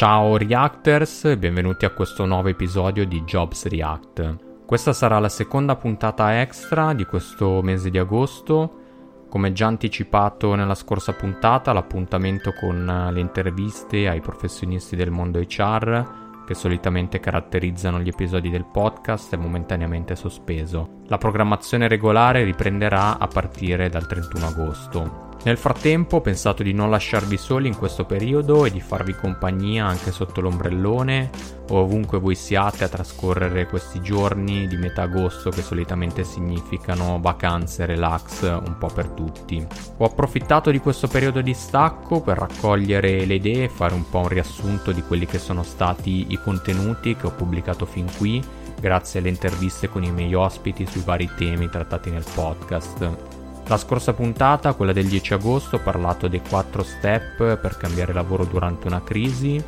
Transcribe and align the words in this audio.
Ciao 0.00 0.38
Reactors 0.38 1.36
benvenuti 1.36 1.84
a 1.84 1.90
questo 1.90 2.24
nuovo 2.24 2.48
episodio 2.48 3.04
di 3.04 3.20
Jobs 3.24 3.66
React. 3.66 4.64
Questa 4.64 4.94
sarà 4.94 5.18
la 5.18 5.28
seconda 5.28 5.76
puntata 5.76 6.40
extra 6.40 6.94
di 6.94 7.04
questo 7.04 7.60
mese 7.60 7.90
di 7.90 7.98
agosto. 7.98 9.26
Come 9.28 9.52
già 9.52 9.66
anticipato 9.66 10.54
nella 10.54 10.74
scorsa 10.74 11.12
puntata, 11.12 11.74
l'appuntamento 11.74 12.54
con 12.54 13.10
le 13.12 13.20
interviste 13.20 14.08
ai 14.08 14.22
professionisti 14.22 14.96
del 14.96 15.10
mondo 15.10 15.38
HR 15.38 16.44
che 16.46 16.54
solitamente 16.54 17.20
caratterizzano 17.20 18.00
gli 18.00 18.08
episodi 18.08 18.48
del 18.48 18.64
podcast 18.64 19.34
è 19.34 19.36
momentaneamente 19.36 20.16
sospeso. 20.16 21.02
La 21.08 21.18
programmazione 21.18 21.88
regolare 21.88 22.42
riprenderà 22.42 23.18
a 23.18 23.26
partire 23.26 23.90
dal 23.90 24.06
31 24.06 24.46
agosto. 24.46 25.29
Nel 25.42 25.56
frattempo 25.56 26.16
ho 26.16 26.20
pensato 26.20 26.62
di 26.62 26.74
non 26.74 26.90
lasciarvi 26.90 27.38
soli 27.38 27.66
in 27.66 27.76
questo 27.76 28.04
periodo 28.04 28.66
e 28.66 28.70
di 28.70 28.80
farvi 28.80 29.14
compagnia 29.14 29.86
anche 29.86 30.12
sotto 30.12 30.42
l'ombrellone 30.42 31.30
o 31.70 31.78
ovunque 31.78 32.18
voi 32.18 32.34
siate 32.34 32.84
a 32.84 32.88
trascorrere 32.88 33.66
questi 33.66 34.02
giorni 34.02 34.66
di 34.66 34.76
metà 34.76 35.02
agosto 35.02 35.48
che 35.48 35.62
solitamente 35.62 36.24
significano 36.24 37.18
vacanze, 37.22 37.86
relax 37.86 38.42
un 38.42 38.76
po' 38.78 38.88
per 38.88 39.08
tutti. 39.08 39.66
Ho 39.96 40.04
approfittato 40.04 40.70
di 40.70 40.78
questo 40.78 41.08
periodo 41.08 41.40
di 41.40 41.54
stacco 41.54 42.20
per 42.20 42.36
raccogliere 42.36 43.24
le 43.24 43.34
idee 43.34 43.64
e 43.64 43.68
fare 43.70 43.94
un 43.94 44.06
po' 44.10 44.18
un 44.18 44.28
riassunto 44.28 44.92
di 44.92 45.02
quelli 45.02 45.24
che 45.24 45.38
sono 45.38 45.62
stati 45.62 46.26
i 46.32 46.38
contenuti 46.38 47.16
che 47.16 47.26
ho 47.26 47.32
pubblicato 47.32 47.86
fin 47.86 48.06
qui 48.18 48.44
grazie 48.78 49.20
alle 49.20 49.30
interviste 49.30 49.88
con 49.88 50.02
i 50.02 50.12
miei 50.12 50.34
ospiti 50.34 50.84
sui 50.84 51.02
vari 51.02 51.30
temi 51.34 51.70
trattati 51.70 52.10
nel 52.10 52.24
podcast. 52.34 53.39
La 53.70 53.76
scorsa 53.76 54.14
puntata, 54.14 54.72
quella 54.72 54.92
del 54.92 55.06
10 55.06 55.34
agosto, 55.34 55.76
ho 55.76 55.78
parlato 55.78 56.26
dei 56.26 56.42
4 56.42 56.82
step 56.82 57.56
per 57.56 57.76
cambiare 57.76 58.12
lavoro 58.12 58.44
durante 58.44 58.88
una 58.88 59.00
crisi. 59.00 59.62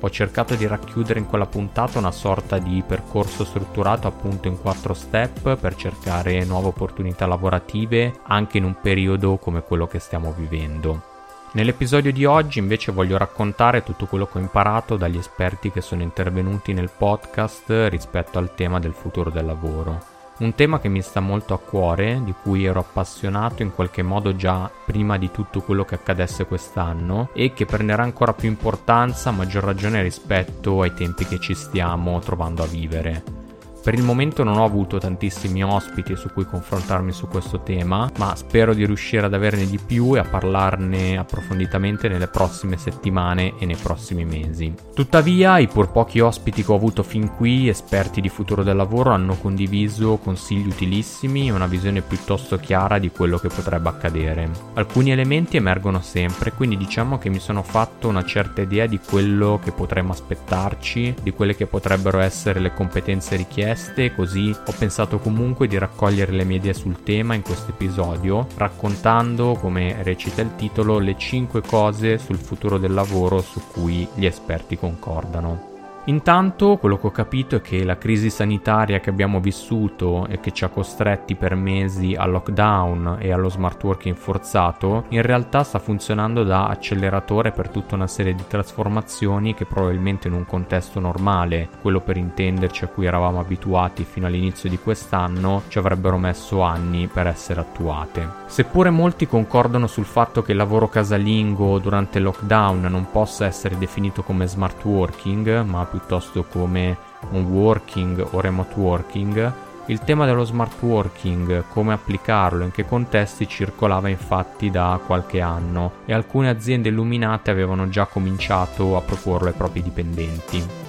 Ho 0.00 0.10
cercato 0.10 0.56
di 0.56 0.66
racchiudere 0.66 1.20
in 1.20 1.26
quella 1.26 1.46
puntata 1.46 2.00
una 2.00 2.10
sorta 2.10 2.58
di 2.58 2.82
percorso 2.84 3.44
strutturato 3.44 4.08
appunto 4.08 4.48
in 4.48 4.60
4 4.60 4.92
step 4.92 5.56
per 5.56 5.76
cercare 5.76 6.44
nuove 6.44 6.66
opportunità 6.66 7.28
lavorative 7.28 8.14
anche 8.24 8.58
in 8.58 8.64
un 8.64 8.74
periodo 8.82 9.36
come 9.36 9.62
quello 9.62 9.86
che 9.86 10.00
stiamo 10.00 10.34
vivendo. 10.36 11.04
Nell'episodio 11.52 12.10
di 12.10 12.24
oggi 12.24 12.58
invece 12.58 12.90
voglio 12.90 13.16
raccontare 13.16 13.84
tutto 13.84 14.06
quello 14.06 14.26
che 14.26 14.38
ho 14.38 14.40
imparato 14.40 14.96
dagli 14.96 15.18
esperti 15.18 15.70
che 15.70 15.80
sono 15.80 16.02
intervenuti 16.02 16.72
nel 16.72 16.90
podcast 16.90 17.66
rispetto 17.88 18.38
al 18.40 18.52
tema 18.56 18.80
del 18.80 18.94
futuro 18.94 19.30
del 19.30 19.46
lavoro. 19.46 20.13
Un 20.36 20.54
tema 20.56 20.80
che 20.80 20.88
mi 20.88 21.00
sta 21.00 21.20
molto 21.20 21.54
a 21.54 21.60
cuore, 21.60 22.20
di 22.24 22.34
cui 22.42 22.64
ero 22.64 22.80
appassionato 22.80 23.62
in 23.62 23.72
qualche 23.72 24.02
modo 24.02 24.34
già 24.34 24.68
prima 24.84 25.16
di 25.16 25.30
tutto 25.30 25.60
quello 25.60 25.84
che 25.84 25.94
accadesse 25.94 26.46
quest'anno 26.46 27.28
e 27.32 27.52
che 27.52 27.66
prenderà 27.66 28.02
ancora 28.02 28.32
più 28.32 28.48
importanza 28.48 29.28
a 29.28 29.32
maggior 29.32 29.62
ragione 29.62 30.02
rispetto 30.02 30.82
ai 30.82 30.92
tempi 30.92 31.24
che 31.24 31.38
ci 31.38 31.54
stiamo 31.54 32.18
trovando 32.18 32.64
a 32.64 32.66
vivere. 32.66 33.43
Per 33.84 33.92
il 33.92 34.02
momento 34.02 34.44
non 34.44 34.56
ho 34.56 34.64
avuto 34.64 34.96
tantissimi 34.96 35.62
ospiti 35.62 36.16
su 36.16 36.30
cui 36.32 36.46
confrontarmi 36.46 37.12
su 37.12 37.28
questo 37.28 37.60
tema, 37.60 38.10
ma 38.16 38.34
spero 38.34 38.72
di 38.72 38.86
riuscire 38.86 39.26
ad 39.26 39.34
averne 39.34 39.66
di 39.66 39.78
più 39.78 40.16
e 40.16 40.20
a 40.20 40.24
parlarne 40.24 41.18
approfonditamente 41.18 42.08
nelle 42.08 42.28
prossime 42.28 42.78
settimane 42.78 43.58
e 43.58 43.66
nei 43.66 43.76
prossimi 43.76 44.24
mesi. 44.24 44.72
Tuttavia, 44.94 45.58
i 45.58 45.68
pur 45.68 45.92
pochi 45.92 46.20
ospiti 46.20 46.64
che 46.64 46.72
ho 46.72 46.76
avuto 46.76 47.02
fin 47.02 47.34
qui, 47.34 47.68
esperti 47.68 48.22
di 48.22 48.30
futuro 48.30 48.62
del 48.62 48.74
lavoro, 48.74 49.10
hanno 49.10 49.36
condiviso 49.36 50.16
consigli 50.16 50.68
utilissimi 50.68 51.48
e 51.48 51.52
una 51.52 51.66
visione 51.66 52.00
piuttosto 52.00 52.56
chiara 52.56 52.98
di 52.98 53.10
quello 53.10 53.36
che 53.36 53.48
potrebbe 53.48 53.90
accadere. 53.90 54.48
Alcuni 54.76 55.10
elementi 55.10 55.58
emergono 55.58 56.00
sempre, 56.00 56.52
quindi 56.52 56.78
diciamo 56.78 57.18
che 57.18 57.28
mi 57.28 57.38
sono 57.38 57.62
fatto 57.62 58.08
una 58.08 58.24
certa 58.24 58.62
idea 58.62 58.86
di 58.86 58.98
quello 58.98 59.60
che 59.62 59.72
potremmo 59.72 60.12
aspettarci, 60.12 61.16
di 61.22 61.32
quelle 61.32 61.54
che 61.54 61.66
potrebbero 61.66 62.20
essere 62.20 62.60
le 62.60 62.72
competenze 62.72 63.36
richieste 63.36 63.72
richieste, 63.74 64.14
così 64.14 64.50
ho 64.50 64.74
pensato 64.78 65.18
comunque 65.18 65.66
di 65.66 65.76
raccogliere 65.76 66.32
le 66.32 66.44
mie 66.44 66.56
idee 66.58 66.72
sul 66.72 67.02
tema 67.02 67.34
in 67.34 67.42
questo 67.42 67.72
episodio, 67.72 68.46
raccontando, 68.56 69.54
come 69.54 70.02
recita 70.02 70.40
il 70.40 70.54
titolo, 70.56 70.98
le 70.98 71.16
5 71.18 71.60
cose 71.62 72.18
sul 72.18 72.38
futuro 72.38 72.78
del 72.78 72.94
lavoro 72.94 73.40
su 73.40 73.60
cui 73.72 74.08
gli 74.14 74.24
esperti 74.24 74.78
concordano. 74.78 75.73
Intanto 76.06 76.76
quello 76.76 76.98
che 76.98 77.06
ho 77.06 77.10
capito 77.10 77.56
è 77.56 77.60
che 77.62 77.82
la 77.82 77.96
crisi 77.96 78.28
sanitaria 78.28 79.00
che 79.00 79.08
abbiamo 79.08 79.40
vissuto 79.40 80.26
e 80.26 80.38
che 80.38 80.50
ci 80.50 80.64
ha 80.64 80.68
costretti 80.68 81.34
per 81.34 81.54
mesi 81.54 82.14
al 82.14 82.30
lockdown 82.30 83.16
e 83.20 83.32
allo 83.32 83.48
smart 83.48 83.82
working 83.82 84.14
forzato 84.14 85.06
in 85.08 85.22
realtà 85.22 85.62
sta 85.62 85.78
funzionando 85.78 86.44
da 86.44 86.66
acceleratore 86.66 87.52
per 87.52 87.70
tutta 87.70 87.94
una 87.94 88.06
serie 88.06 88.34
di 88.34 88.44
trasformazioni 88.46 89.54
che 89.54 89.64
probabilmente 89.64 90.28
in 90.28 90.34
un 90.34 90.44
contesto 90.44 91.00
normale, 91.00 91.70
quello 91.80 92.00
per 92.00 92.18
intenderci 92.18 92.84
a 92.84 92.88
cui 92.88 93.06
eravamo 93.06 93.40
abituati 93.40 94.04
fino 94.04 94.26
all'inizio 94.26 94.68
di 94.68 94.78
quest'anno, 94.78 95.62
ci 95.68 95.78
avrebbero 95.78 96.18
messo 96.18 96.60
anni 96.60 97.06
per 97.06 97.28
essere 97.28 97.60
attuate. 97.60 98.42
Seppure 98.44 98.90
molti 98.90 99.26
concordano 99.26 99.86
sul 99.86 100.04
fatto 100.04 100.42
che 100.42 100.52
il 100.52 100.58
lavoro 100.58 100.86
casalingo 100.88 101.78
durante 101.78 102.18
il 102.18 102.24
lockdown 102.24 102.82
non 102.82 103.10
possa 103.10 103.46
essere 103.46 103.78
definito 103.78 104.22
come 104.22 104.46
smart 104.46 104.84
working, 104.84 105.62
ma 105.62 105.92
piuttosto 105.98 106.42
come 106.44 106.96
un 107.30 107.44
working 107.44 108.26
o 108.32 108.40
remote 108.40 108.74
working, 108.78 109.52
il 109.86 110.00
tema 110.00 110.24
dello 110.26 110.44
smart 110.44 110.82
working, 110.82 111.64
come 111.68 111.92
applicarlo, 111.92 112.64
in 112.64 112.72
che 112.72 112.84
contesti 112.84 113.46
circolava 113.46 114.08
infatti 114.08 114.70
da 114.70 114.98
qualche 115.04 115.40
anno 115.40 115.92
e 116.06 116.14
alcune 116.14 116.48
aziende 116.48 116.88
illuminate 116.88 117.50
avevano 117.50 117.88
già 117.88 118.06
cominciato 118.06 118.96
a 118.96 119.02
proporlo 119.02 119.48
ai 119.48 119.54
propri 119.54 119.82
dipendenti. 119.82 120.83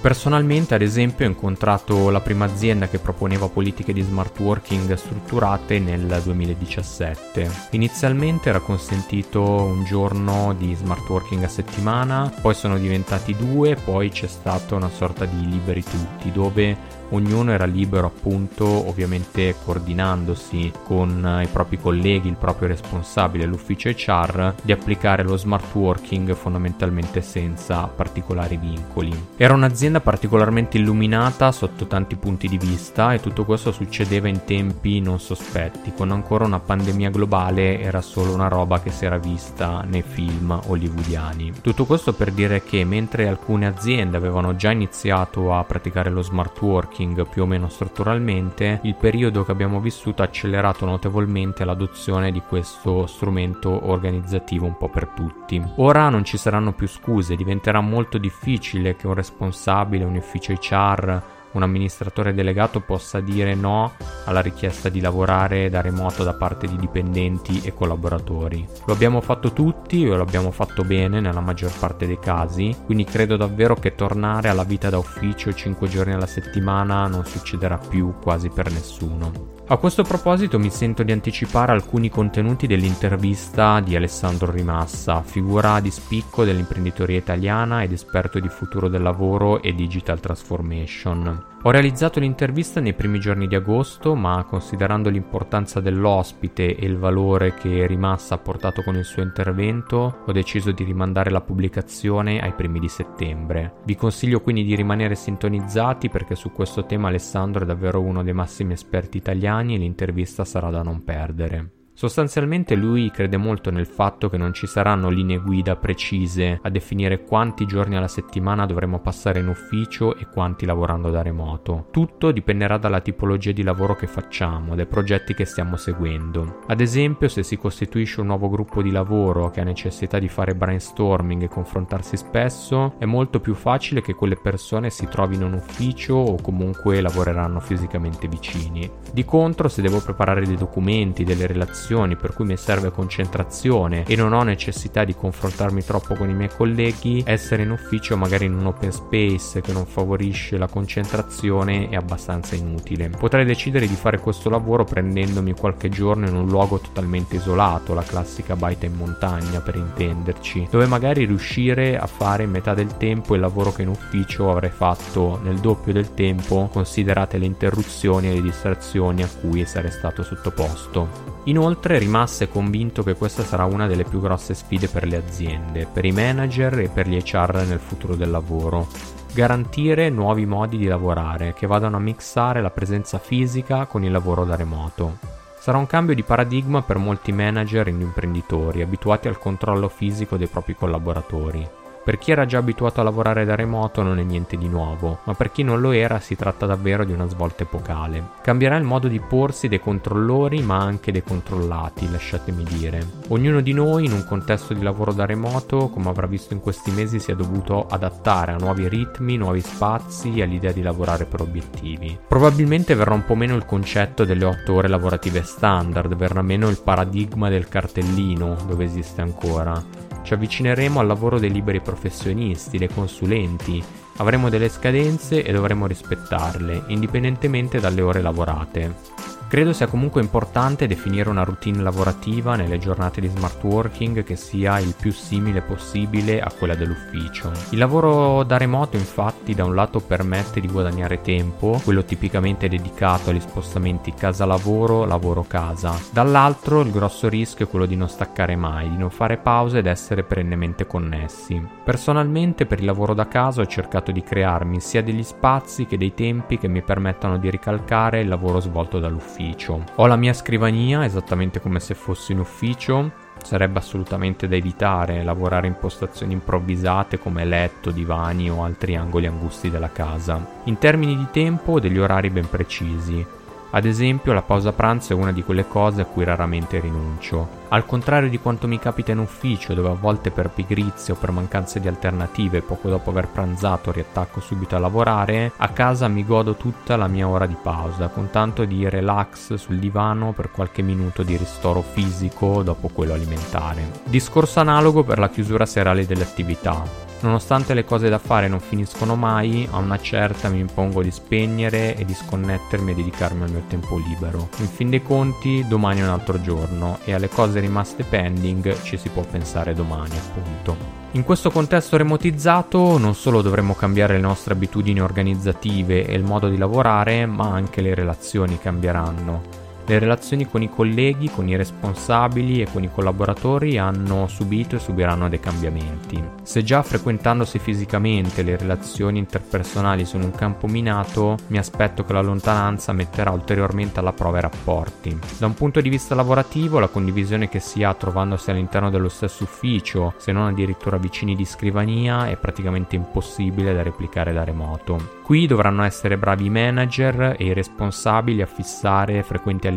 Personalmente, 0.00 0.76
ad 0.76 0.82
esempio, 0.82 1.26
ho 1.26 1.28
incontrato 1.28 2.08
la 2.10 2.20
prima 2.20 2.44
azienda 2.44 2.88
che 2.88 3.00
proponeva 3.00 3.48
politiche 3.48 3.92
di 3.92 4.00
smart 4.00 4.38
working 4.38 4.94
strutturate 4.94 5.80
nel 5.80 6.20
2017. 6.22 7.50
Inizialmente 7.70 8.48
era 8.48 8.60
consentito 8.60 9.42
un 9.42 9.84
giorno 9.84 10.54
di 10.56 10.72
smart 10.74 11.08
working 11.08 11.42
a 11.42 11.48
settimana, 11.48 12.32
poi 12.40 12.54
sono 12.54 12.78
diventati 12.78 13.34
due, 13.34 13.74
poi 13.74 14.10
c'è 14.10 14.28
stata 14.28 14.76
una 14.76 14.88
sorta 14.88 15.24
di 15.24 15.48
liberi 15.48 15.82
tutti, 15.82 16.30
dove 16.30 16.76
ognuno 17.10 17.52
era 17.52 17.64
libero 17.64 18.06
appunto 18.06 18.64
ovviamente 18.88 19.54
coordinandosi 19.64 20.72
con 20.84 21.40
i 21.42 21.46
propri 21.46 21.78
colleghi, 21.78 22.28
il 22.28 22.36
proprio 22.36 22.68
responsabile, 22.68 23.46
l'ufficio 23.46 23.88
HR, 23.88 24.54
di 24.62 24.72
applicare 24.72 25.22
lo 25.22 25.36
smart 25.36 25.74
working 25.74 26.34
fondamentalmente 26.34 27.20
senza 27.20 27.86
particolari 27.86 28.56
vincoli. 28.56 29.26
Era 29.36 29.54
un'azienda 29.54 30.00
particolarmente 30.00 30.78
illuminata 30.78 31.52
sotto 31.52 31.86
tanti 31.86 32.16
punti 32.16 32.48
di 32.48 32.58
vista 32.58 33.12
e 33.12 33.20
tutto 33.20 33.44
questo 33.44 33.72
succedeva 33.72 34.28
in 34.28 34.44
tempi 34.44 35.00
non 35.00 35.20
sospetti, 35.20 35.92
quando 35.92 36.14
ancora 36.14 36.44
una 36.44 36.60
pandemia 36.60 37.10
globale 37.10 37.80
era 37.80 38.00
solo 38.00 38.34
una 38.34 38.48
roba 38.48 38.80
che 38.80 38.90
si 38.90 39.04
era 39.04 39.18
vista 39.18 39.84
nei 39.86 40.02
film 40.02 40.58
hollywoodiani. 40.66 41.52
Tutto 41.60 41.84
questo 41.84 42.12
per 42.12 42.32
dire 42.32 42.62
che 42.62 42.84
mentre 42.84 43.28
alcune 43.28 43.66
aziende 43.66 44.16
avevano 44.16 44.56
già 44.56 44.70
iniziato 44.70 45.54
a 45.54 45.64
praticare 45.64 46.10
lo 46.10 46.22
smart 46.22 46.60
working, 46.60 46.96
working 46.98 47.28
più 47.28 47.42
o 47.42 47.46
meno 47.46 47.68
strutturalmente, 47.68 48.80
il 48.82 48.94
periodo 48.94 49.44
che 49.44 49.52
abbiamo 49.52 49.80
vissuto 49.80 50.22
ha 50.22 50.26
accelerato 50.26 50.84
notevolmente 50.84 51.64
l'adozione 51.64 52.32
di 52.32 52.40
questo 52.40 53.06
strumento 53.06 53.88
organizzativo 53.88 54.66
un 54.66 54.76
po' 54.76 54.88
per 54.88 55.08
tutti. 55.08 55.62
Ora 55.76 56.08
non 56.08 56.24
ci 56.24 56.36
saranno 56.36 56.72
più 56.72 56.88
scuse, 56.88 57.36
diventerà 57.36 57.80
molto 57.80 58.18
difficile 58.18 58.96
che 58.96 59.06
un 59.06 59.14
responsabile, 59.14 60.04
un 60.04 60.16
ufficio 60.16 60.52
HR 60.52 61.36
un 61.52 61.62
amministratore 61.62 62.34
delegato 62.34 62.80
possa 62.80 63.20
dire 63.20 63.54
no 63.54 63.92
alla 64.24 64.40
richiesta 64.40 64.88
di 64.88 65.00
lavorare 65.00 65.70
da 65.70 65.80
remoto 65.80 66.24
da 66.24 66.34
parte 66.34 66.66
di 66.66 66.76
dipendenti 66.76 67.60
e 67.64 67.74
collaboratori. 67.74 68.66
Lo 68.86 68.92
abbiamo 68.92 69.20
fatto 69.20 69.52
tutti 69.52 70.04
e 70.04 70.08
lo 70.08 70.22
abbiamo 70.22 70.50
fatto 70.50 70.84
bene 70.84 71.20
nella 71.20 71.40
maggior 71.40 71.72
parte 71.78 72.06
dei 72.06 72.18
casi, 72.18 72.76
quindi 72.84 73.04
credo 73.04 73.36
davvero 73.36 73.74
che 73.74 73.94
tornare 73.94 74.48
alla 74.48 74.64
vita 74.64 74.90
da 74.90 74.98
ufficio 74.98 75.52
5 75.52 75.88
giorni 75.88 76.12
alla 76.12 76.26
settimana 76.26 77.06
non 77.06 77.24
succederà 77.24 77.78
più 77.78 78.14
quasi 78.20 78.48
per 78.48 78.70
nessuno. 78.70 79.57
A 79.70 79.76
questo 79.76 80.02
proposito 80.02 80.58
mi 80.58 80.70
sento 80.70 81.02
di 81.02 81.12
anticipare 81.12 81.72
alcuni 81.72 82.08
contenuti 82.08 82.66
dell'intervista 82.66 83.80
di 83.80 83.94
Alessandro 83.96 84.50
Rimassa, 84.50 85.20
figura 85.20 85.78
di 85.80 85.90
spicco 85.90 86.42
dell'imprenditoria 86.42 87.18
italiana 87.18 87.82
ed 87.82 87.92
esperto 87.92 88.40
di 88.40 88.48
futuro 88.48 88.88
del 88.88 89.02
lavoro 89.02 89.60
e 89.60 89.74
digital 89.74 90.20
transformation. 90.20 91.57
Ho 91.62 91.70
realizzato 91.72 92.20
l'intervista 92.20 92.78
nei 92.78 92.94
primi 92.94 93.18
giorni 93.18 93.48
di 93.48 93.56
agosto, 93.56 94.14
ma 94.14 94.44
considerando 94.44 95.10
l'importanza 95.10 95.80
dell'ospite 95.80 96.76
e 96.76 96.86
il 96.86 96.96
valore 96.96 97.54
che 97.54 97.84
Rimassa 97.84 98.36
ha 98.36 98.38
portato 98.38 98.82
con 98.82 98.94
il 98.94 99.04
suo 99.04 99.22
intervento, 99.22 100.22
ho 100.24 100.32
deciso 100.32 100.70
di 100.70 100.84
rimandare 100.84 101.30
la 101.30 101.40
pubblicazione 101.40 102.40
ai 102.40 102.52
primi 102.52 102.78
di 102.78 102.88
settembre. 102.88 103.78
Vi 103.84 103.96
consiglio 103.96 104.40
quindi 104.40 104.62
di 104.62 104.76
rimanere 104.76 105.16
sintonizzati 105.16 106.08
perché 106.08 106.36
su 106.36 106.52
questo 106.52 106.86
tema 106.86 107.08
Alessandro 107.08 107.64
è 107.64 107.66
davvero 107.66 108.00
uno 108.00 108.22
dei 108.22 108.34
massimi 108.34 108.74
esperti 108.74 109.16
italiani 109.16 109.74
e 109.74 109.78
l'intervista 109.78 110.44
sarà 110.44 110.70
da 110.70 110.82
non 110.82 111.02
perdere. 111.02 111.77
Sostanzialmente 111.98 112.76
lui 112.76 113.10
crede 113.10 113.36
molto 113.36 113.72
nel 113.72 113.84
fatto 113.84 114.28
che 114.28 114.36
non 114.36 114.52
ci 114.52 114.68
saranno 114.68 115.08
linee 115.08 115.38
guida 115.38 115.74
precise 115.74 116.60
a 116.62 116.70
definire 116.70 117.24
quanti 117.24 117.66
giorni 117.66 117.96
alla 117.96 118.06
settimana 118.06 118.66
dovremo 118.66 119.00
passare 119.00 119.40
in 119.40 119.48
ufficio 119.48 120.14
e 120.14 120.28
quanti 120.32 120.64
lavorando 120.64 121.10
da 121.10 121.22
remoto. 121.22 121.88
Tutto 121.90 122.30
dipenderà 122.30 122.78
dalla 122.78 123.00
tipologia 123.00 123.50
di 123.50 123.64
lavoro 123.64 123.96
che 123.96 124.06
facciamo, 124.06 124.76
dai 124.76 124.86
progetti 124.86 125.34
che 125.34 125.44
stiamo 125.44 125.74
seguendo. 125.74 126.60
Ad 126.68 126.80
esempio, 126.80 127.26
se 127.26 127.42
si 127.42 127.56
costituisce 127.56 128.20
un 128.20 128.28
nuovo 128.28 128.48
gruppo 128.48 128.80
di 128.80 128.92
lavoro 128.92 129.50
che 129.50 129.60
ha 129.60 129.64
necessità 129.64 130.20
di 130.20 130.28
fare 130.28 130.54
brainstorming 130.54 131.42
e 131.42 131.48
confrontarsi 131.48 132.16
spesso, 132.16 132.94
è 132.98 133.06
molto 133.06 133.40
più 133.40 133.54
facile 133.54 134.02
che 134.02 134.14
quelle 134.14 134.36
persone 134.36 134.90
si 134.90 135.08
trovino 135.08 135.46
in 135.46 135.54
ufficio 135.54 136.14
o 136.14 136.40
comunque 136.40 137.00
lavoreranno 137.00 137.58
fisicamente 137.58 138.28
vicini. 138.28 138.88
Di 139.12 139.24
contro, 139.24 139.66
se 139.66 139.82
devo 139.82 139.98
preparare 139.98 140.46
dei 140.46 140.54
documenti, 140.54 141.24
delle 141.24 141.48
relazioni, 141.48 141.86
situazioni 141.88 142.16
per 142.16 142.34
cui 142.34 142.44
mi 142.44 142.56
serve 142.56 142.90
concentrazione 142.90 144.04
e 144.06 144.14
non 144.14 144.32
ho 144.34 144.42
necessità 144.42 145.04
di 145.04 145.14
confrontarmi 145.14 145.82
troppo 145.82 146.14
con 146.14 146.28
i 146.28 146.34
miei 146.34 146.50
colleghi, 146.54 147.22
essere 147.24 147.62
in 147.62 147.70
ufficio 147.70 148.16
magari 148.16 148.44
in 148.44 148.54
un 148.54 148.66
open 148.66 148.92
space 148.92 149.62
che 149.62 149.72
non 149.72 149.86
favorisce 149.86 150.58
la 150.58 150.66
concentrazione 150.66 151.88
è 151.88 151.96
abbastanza 151.96 152.54
inutile. 152.54 153.08
Potrei 153.08 153.46
decidere 153.46 153.86
di 153.86 153.94
fare 153.94 154.20
questo 154.20 154.50
lavoro 154.50 154.84
prendendomi 154.84 155.54
qualche 155.54 155.88
giorno 155.88 156.28
in 156.28 156.34
un 156.34 156.46
luogo 156.46 156.78
totalmente 156.78 157.36
isolato, 157.36 157.94
la 157.94 158.02
classica 158.02 158.54
baita 158.54 158.84
in 158.84 158.94
montagna 158.94 159.60
per 159.60 159.76
intenderci, 159.76 160.68
dove 160.70 160.86
magari 160.86 161.24
riuscire 161.24 161.98
a 161.98 162.06
fare 162.06 162.42
in 162.42 162.50
metà 162.50 162.74
del 162.74 162.96
tempo 162.98 163.34
il 163.34 163.40
lavoro 163.40 163.72
che 163.72 163.82
in 163.82 163.88
ufficio 163.88 164.50
avrei 164.50 164.70
fatto 164.70 165.40
nel 165.42 165.58
doppio 165.58 165.92
del 165.92 166.12
tempo, 166.12 166.68
considerate 166.70 167.38
le 167.38 167.46
interruzioni 167.46 168.28
e 168.28 168.34
le 168.34 168.42
distrazioni 168.42 169.22
a 169.22 169.28
cui 169.40 169.64
sarei 169.64 169.90
stato 169.90 170.22
sottoposto. 170.22 171.37
Inoltre 171.48 171.98
rimasse 171.98 172.50
convinto 172.50 173.02
che 173.02 173.14
questa 173.14 173.42
sarà 173.42 173.64
una 173.64 173.86
delle 173.86 174.04
più 174.04 174.20
grosse 174.20 174.52
sfide 174.52 174.86
per 174.88 175.06
le 175.06 175.16
aziende, 175.16 175.86
per 175.90 176.04
i 176.04 176.12
manager 176.12 176.78
e 176.78 176.88
per 176.90 177.08
gli 177.08 177.18
HR 177.18 177.64
nel 177.66 177.78
futuro 177.78 178.14
del 178.14 178.30
lavoro. 178.30 178.86
Garantire 179.32 180.10
nuovi 180.10 180.44
modi 180.44 180.76
di 180.76 180.84
lavorare 180.84 181.54
che 181.54 181.66
vadano 181.66 181.96
a 181.96 182.00
mixare 182.00 182.60
la 182.60 182.70
presenza 182.70 183.18
fisica 183.18 183.86
con 183.86 184.04
il 184.04 184.12
lavoro 184.12 184.44
da 184.44 184.56
remoto. 184.56 185.16
Sarà 185.58 185.78
un 185.78 185.86
cambio 185.86 186.14
di 186.14 186.22
paradigma 186.22 186.82
per 186.82 186.98
molti 186.98 187.32
manager 187.32 187.88
e 187.88 187.92
imprenditori 187.92 188.82
abituati 188.82 189.26
al 189.26 189.38
controllo 189.38 189.88
fisico 189.88 190.36
dei 190.36 190.48
propri 190.48 190.76
collaboratori. 190.76 191.66
Per 192.08 192.16
chi 192.16 192.30
era 192.30 192.46
già 192.46 192.56
abituato 192.56 193.02
a 193.02 193.04
lavorare 193.04 193.44
da 193.44 193.54
remoto 193.54 194.00
non 194.00 194.18
è 194.18 194.22
niente 194.22 194.56
di 194.56 194.66
nuovo, 194.66 195.18
ma 195.24 195.34
per 195.34 195.52
chi 195.52 195.62
non 195.62 195.78
lo 195.78 195.90
era 195.90 196.20
si 196.20 196.36
tratta 196.36 196.64
davvero 196.64 197.04
di 197.04 197.12
una 197.12 197.28
svolta 197.28 197.64
epocale. 197.64 198.28
Cambierà 198.40 198.76
il 198.76 198.84
modo 198.84 199.08
di 199.08 199.20
porsi 199.20 199.68
dei 199.68 199.78
controllori 199.78 200.62
ma 200.62 200.78
anche 200.78 201.12
dei 201.12 201.22
controllati, 201.22 202.10
lasciatemi 202.10 202.64
dire. 202.64 203.06
Ognuno 203.28 203.60
di 203.60 203.74
noi 203.74 204.06
in 204.06 204.12
un 204.12 204.24
contesto 204.24 204.72
di 204.72 204.80
lavoro 204.80 205.12
da 205.12 205.26
remoto, 205.26 205.90
come 205.90 206.08
avrà 206.08 206.26
visto 206.26 206.54
in 206.54 206.62
questi 206.62 206.90
mesi, 206.92 207.20
si 207.20 207.30
è 207.30 207.34
dovuto 207.34 207.86
adattare 207.86 208.52
a 208.52 208.56
nuovi 208.56 208.88
ritmi, 208.88 209.36
nuovi 209.36 209.60
spazi 209.60 210.32
e 210.34 210.44
all'idea 210.44 210.72
di 210.72 210.80
lavorare 210.80 211.26
per 211.26 211.42
obiettivi. 211.42 212.18
Probabilmente 212.26 212.94
verrà 212.94 213.12
un 213.12 213.26
po' 213.26 213.34
meno 213.34 213.54
il 213.54 213.66
concetto 213.66 214.24
delle 214.24 214.46
8 214.46 214.72
ore 214.72 214.88
lavorative 214.88 215.42
standard, 215.42 216.16
verrà 216.16 216.40
meno 216.40 216.70
il 216.70 216.80
paradigma 216.82 217.50
del 217.50 217.68
cartellino, 217.68 218.56
dove 218.66 218.84
esiste 218.84 219.20
ancora 219.20 220.06
ci 220.28 220.34
avvicineremo 220.34 221.00
al 221.00 221.06
lavoro 221.06 221.38
dei 221.38 221.50
liberi 221.50 221.80
professionisti, 221.80 222.76
dei 222.76 222.90
consulenti, 222.90 223.82
avremo 224.18 224.50
delle 224.50 224.68
scadenze 224.68 225.42
e 225.42 225.50
dovremo 225.52 225.86
rispettarle, 225.86 226.84
indipendentemente 226.88 227.80
dalle 227.80 228.02
ore 228.02 228.20
lavorate. 228.20 229.17
Credo 229.48 229.72
sia 229.72 229.86
comunque 229.86 230.20
importante 230.20 230.86
definire 230.86 231.30
una 231.30 231.42
routine 231.42 231.80
lavorativa 231.80 232.54
nelle 232.54 232.76
giornate 232.76 233.22
di 233.22 233.28
smart 233.28 233.64
working 233.64 234.22
che 234.22 234.36
sia 234.36 234.78
il 234.78 234.94
più 234.94 235.10
simile 235.10 235.62
possibile 235.62 236.42
a 236.42 236.52
quella 236.52 236.74
dell'ufficio. 236.74 237.50
Il 237.70 237.78
lavoro 237.78 238.42
da 238.42 238.58
remoto 238.58 238.98
infatti 238.98 239.54
da 239.54 239.64
un 239.64 239.74
lato 239.74 240.00
permette 240.00 240.60
di 240.60 240.68
guadagnare 240.68 241.22
tempo, 241.22 241.80
quello 241.82 242.04
tipicamente 242.04 242.68
dedicato 242.68 243.30
agli 243.30 243.40
spostamenti 243.40 244.12
casa-lavoro, 244.12 245.06
lavoro-casa. 245.06 245.98
Dall'altro 246.10 246.82
il 246.82 246.90
grosso 246.90 247.30
rischio 247.30 247.64
è 247.64 247.70
quello 247.70 247.86
di 247.86 247.96
non 247.96 248.10
staccare 248.10 248.54
mai, 248.54 248.90
di 248.90 248.98
non 248.98 249.08
fare 249.08 249.38
pause 249.38 249.78
ed 249.78 249.86
essere 249.86 250.24
perennemente 250.24 250.86
connessi. 250.86 251.58
Personalmente 251.82 252.66
per 252.66 252.80
il 252.80 252.84
lavoro 252.84 253.14
da 253.14 253.26
casa 253.28 253.62
ho 253.62 253.66
cercato 253.66 254.12
di 254.12 254.22
crearmi 254.22 254.78
sia 254.78 255.02
degli 255.02 255.22
spazi 255.22 255.86
che 255.86 255.96
dei 255.96 256.12
tempi 256.12 256.58
che 256.58 256.68
mi 256.68 256.82
permettano 256.82 257.38
di 257.38 257.48
ricalcare 257.48 258.20
il 258.20 258.28
lavoro 258.28 258.60
svolto 258.60 258.98
dall'ufficio 258.98 259.36
ufficio. 259.38 259.84
Ho 259.94 260.06
la 260.06 260.16
mia 260.16 260.32
scrivania 260.32 261.04
esattamente 261.04 261.60
come 261.60 261.78
se 261.78 261.94
fossi 261.94 262.32
in 262.32 262.40
ufficio. 262.40 263.26
Sarebbe 263.40 263.78
assolutamente 263.78 264.48
da 264.48 264.56
evitare 264.56 265.22
lavorare 265.22 265.68
in 265.68 265.76
postazioni 265.78 266.32
improvvisate 266.32 267.18
come 267.18 267.44
letto, 267.44 267.92
divani 267.92 268.50
o 268.50 268.64
altri 268.64 268.96
angoli 268.96 269.26
angusti 269.26 269.70
della 269.70 269.92
casa. 269.92 270.44
In 270.64 270.78
termini 270.78 271.16
di 271.16 271.26
tempo, 271.30 271.78
degli 271.78 271.98
orari 271.98 272.30
ben 272.30 272.48
precisi. 272.50 273.24
Ad 273.70 273.84
esempio, 273.84 274.32
la 274.32 274.42
pausa 274.42 274.72
pranzo 274.72 275.12
è 275.12 275.16
una 275.16 275.30
di 275.30 275.42
quelle 275.42 275.68
cose 275.68 276.00
a 276.00 276.06
cui 276.06 276.24
raramente 276.24 276.80
rinuncio. 276.80 277.56
Al 277.68 277.84
contrario 277.84 278.30
di 278.30 278.38
quanto 278.38 278.66
mi 278.66 278.78
capita 278.78 279.12
in 279.12 279.18
ufficio, 279.18 279.74
dove 279.74 279.90
a 279.90 279.94
volte 279.94 280.30
per 280.30 280.48
pigrizia 280.48 281.12
o 281.12 281.18
per 281.18 281.32
mancanza 281.32 281.78
di 281.78 281.86
alternative, 281.86 282.62
poco 282.62 282.88
dopo 282.88 283.10
aver 283.10 283.28
pranzato 283.28 283.92
riattacco 283.92 284.40
subito 284.40 284.74
a 284.74 284.78
lavorare, 284.78 285.52
a 285.54 285.68
casa 285.68 286.08
mi 286.08 286.24
godo 286.24 286.54
tutta 286.54 286.96
la 286.96 287.08
mia 287.08 287.28
ora 287.28 287.44
di 287.44 287.56
pausa, 287.60 288.08
con 288.08 288.30
tanto 288.30 288.64
di 288.64 288.88
relax 288.88 289.54
sul 289.54 289.78
divano 289.78 290.32
per 290.32 290.50
qualche 290.50 290.80
minuto 290.80 291.22
di 291.22 291.36
ristoro 291.36 291.82
fisico 291.82 292.62
dopo 292.62 292.88
quello 292.88 293.12
alimentare. 293.12 294.00
Discorso 294.04 294.60
analogo 294.60 295.04
per 295.04 295.18
la 295.18 295.28
chiusura 295.28 295.66
serale 295.66 296.06
delle 296.06 296.22
attività. 296.22 297.07
Nonostante 297.20 297.74
le 297.74 297.84
cose 297.84 298.08
da 298.08 298.18
fare 298.18 298.46
non 298.46 298.60
finiscono 298.60 299.16
mai, 299.16 299.66
a 299.70 299.78
una 299.78 299.98
certa 299.98 300.48
mi 300.48 300.60
impongo 300.60 301.02
di 301.02 301.10
spegnere 301.10 301.96
e 301.96 302.04
di 302.04 302.14
sconnettermi 302.14 302.92
e 302.92 302.94
dedicarmi 302.94 303.42
al 303.42 303.50
mio 303.50 303.64
tempo 303.66 303.98
libero. 303.98 304.48
In 304.58 304.68
fin 304.68 304.88
dei 304.88 305.02
conti, 305.02 305.66
domani 305.66 305.98
è 306.00 306.04
un 306.04 306.10
altro 306.10 306.40
giorno 306.40 306.98
e 307.04 307.12
alle 307.12 307.28
cose 307.28 307.58
rimaste 307.58 308.04
pending 308.04 308.82
ci 308.82 308.96
si 308.96 309.08
può 309.08 309.22
pensare 309.22 309.74
domani, 309.74 310.16
appunto. 310.16 310.76
In 311.12 311.24
questo 311.24 311.50
contesto 311.50 311.96
remotizzato 311.96 312.98
non 312.98 313.14
solo 313.14 313.42
dovremmo 313.42 313.74
cambiare 313.74 314.14
le 314.14 314.20
nostre 314.20 314.54
abitudini 314.54 315.00
organizzative 315.00 316.06
e 316.06 316.14
il 316.14 316.22
modo 316.22 316.48
di 316.48 316.56
lavorare, 316.56 317.26
ma 317.26 317.50
anche 317.50 317.80
le 317.80 317.94
relazioni 317.94 318.60
cambieranno. 318.60 319.67
Le 319.88 319.98
relazioni 319.98 320.46
con 320.46 320.60
i 320.60 320.68
colleghi, 320.68 321.30
con 321.30 321.48
i 321.48 321.56
responsabili 321.56 322.60
e 322.60 322.66
con 322.70 322.82
i 322.82 322.90
collaboratori 322.92 323.78
hanno 323.78 324.26
subito 324.26 324.76
e 324.76 324.80
subiranno 324.80 325.30
dei 325.30 325.40
cambiamenti. 325.40 326.22
Se 326.42 326.62
già 326.62 326.82
frequentandosi 326.82 327.58
fisicamente 327.58 328.42
le 328.42 328.58
relazioni 328.58 329.18
interpersonali 329.18 330.04
sono 330.04 330.24
un 330.24 330.32
campo 330.32 330.66
minato, 330.66 331.38
mi 331.46 331.56
aspetto 331.56 332.04
che 332.04 332.12
la 332.12 332.20
lontananza 332.20 332.92
metterà 332.92 333.30
ulteriormente 333.30 333.98
alla 333.98 334.12
prova 334.12 334.36
i 334.36 334.42
rapporti. 334.42 335.18
Da 335.38 335.46
un 335.46 335.54
punto 335.54 335.80
di 335.80 335.88
vista 335.88 336.14
lavorativo, 336.14 336.80
la 336.80 336.88
condivisione 336.88 337.48
che 337.48 337.58
si 337.58 337.82
ha 337.82 337.94
trovandosi 337.94 338.50
all'interno 338.50 338.90
dello 338.90 339.08
stesso 339.08 339.44
ufficio, 339.44 340.12
se 340.18 340.32
non 340.32 340.48
addirittura 340.48 340.98
vicini 340.98 341.34
di 341.34 341.46
scrivania, 341.46 342.28
è 342.28 342.36
praticamente 342.36 342.94
impossibile 342.94 343.72
da 343.72 343.82
replicare 343.82 344.34
da 344.34 344.44
remoto. 344.44 345.16
Qui 345.22 345.46
dovranno 345.46 345.82
essere 345.82 346.16
bravi 346.16 346.46
i 346.46 346.50
manager 346.50 347.36
e 347.38 347.44
i 347.44 347.52
responsabili 347.52 348.40
a 348.40 348.46
fissare 348.46 349.22
frequenti 349.22 349.66
allineamenti 349.66 349.76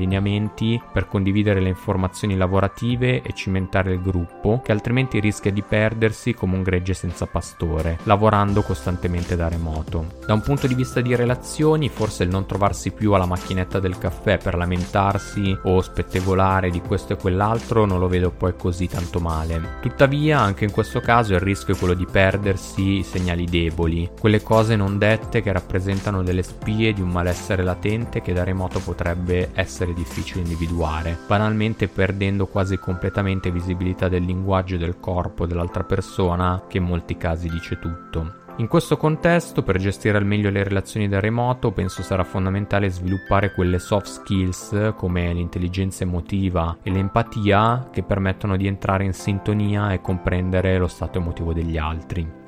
per 0.92 1.08
condividere 1.08 1.60
le 1.60 1.70
informazioni 1.70 2.36
lavorative 2.36 3.22
e 3.22 3.34
cimentare 3.34 3.94
il 3.94 4.02
gruppo, 4.02 4.62
che 4.64 4.72
altrimenti 4.72 5.20
rischia 5.20 5.52
di 5.52 5.62
perdersi 5.62 6.34
come 6.34 6.56
un 6.56 6.64
gregge 6.64 6.94
senza 6.94 7.26
pastore, 7.26 8.00
lavorando 8.04 8.62
costantemente 8.62 9.36
da 9.36 9.48
remoto. 9.48 10.20
Da 10.26 10.34
un 10.34 10.42
punto 10.42 10.68
di 10.68 10.76
vista 10.76 11.02
di 11.02 11.16
relazioni, 11.16 11.90
forse 11.90 12.24
il 12.24 12.30
non 12.30 12.46
trovarsi 12.46 12.92
più 12.92 13.14
alla 13.14 13.26
macchinetta 13.26 13.80
del 13.80 13.98
caffè 13.98 14.38
per 14.38 14.56
lamentarsi 14.56 15.58
o 15.64 15.82
spettegolare 15.82 16.70
di 16.70 16.82
questo 16.82 17.14
e 17.14 17.18
quell'altro 17.18 17.86
non 17.86 18.00
lo 18.00 18.08
vedo 18.08 18.32
poi 18.32 18.56
così 18.56 18.88
tanto 18.88 19.20
male. 19.20 19.78
Tuttavia, 19.82 20.40
anche 20.40 20.66
in 20.66 20.72
questo 20.72 21.00
caso 21.00 21.34
il 21.34 21.40
rischio 21.40 21.76
è 21.76 21.78
quello 21.78 21.94
di 21.94 22.06
perdersi 22.10 23.00
i 23.00 23.04
segnali 23.04 23.46
deboli, 23.46 24.10
quelle 24.20 24.42
cose 24.42 24.76
non 24.76 24.98
dette 24.98 25.42
che 25.42 25.52
rappresentano 25.52 26.24
delle 26.24 26.44
spie 26.44 26.94
di 26.94 27.02
un 27.02 27.10
malessere 27.10 27.64
latente 27.64 28.22
che 28.22 28.34
da 28.34 28.44
remoto 28.44 28.80
potrebbe 28.80 29.50
essere 29.54 29.91
difficile 29.94 30.42
individuare, 30.42 31.18
banalmente 31.28 31.88
perdendo 31.88 32.48
quasi 32.48 32.78
completamente 32.78 33.52
visibilità 33.52 34.08
del 34.08 34.24
linguaggio 34.24 34.78
del 34.78 35.00
corpo 35.00 35.46
dell'altra 35.46 35.84
persona 35.84 36.64
che 36.68 36.78
in 36.78 36.84
molti 36.84 37.18
casi 37.18 37.50
dice 37.50 37.80
tutto. 37.80 38.40
In 38.58 38.68
questo 38.68 38.98
contesto, 38.98 39.64
per 39.64 39.78
gestire 39.78 40.18
al 40.18 40.26
meglio 40.26 40.50
le 40.50 40.64
relazioni 40.64 41.08
da 41.08 41.20
remoto, 41.20 41.72
penso 41.72 42.04
sarà 42.04 42.24
fondamentale 42.24 42.90
sviluppare 42.90 43.54
quelle 43.54 43.80
soft 43.80 44.08
skills 44.08 44.94
come 44.98 45.34
l'intelligenza 45.34 46.04
emotiva 46.04 46.78
e 46.84 46.92
l'empatia 46.92 47.90
che 47.92 48.04
permettono 48.04 48.58
di 48.58 48.68
entrare 48.68 49.06
in 49.06 49.14
sintonia 49.14 49.94
e 49.94 50.02
comprendere 50.02 50.78
lo 50.78 50.88
stato 50.88 51.18
emotivo 51.18 51.54
degli 51.54 51.78
altri. 51.78 52.41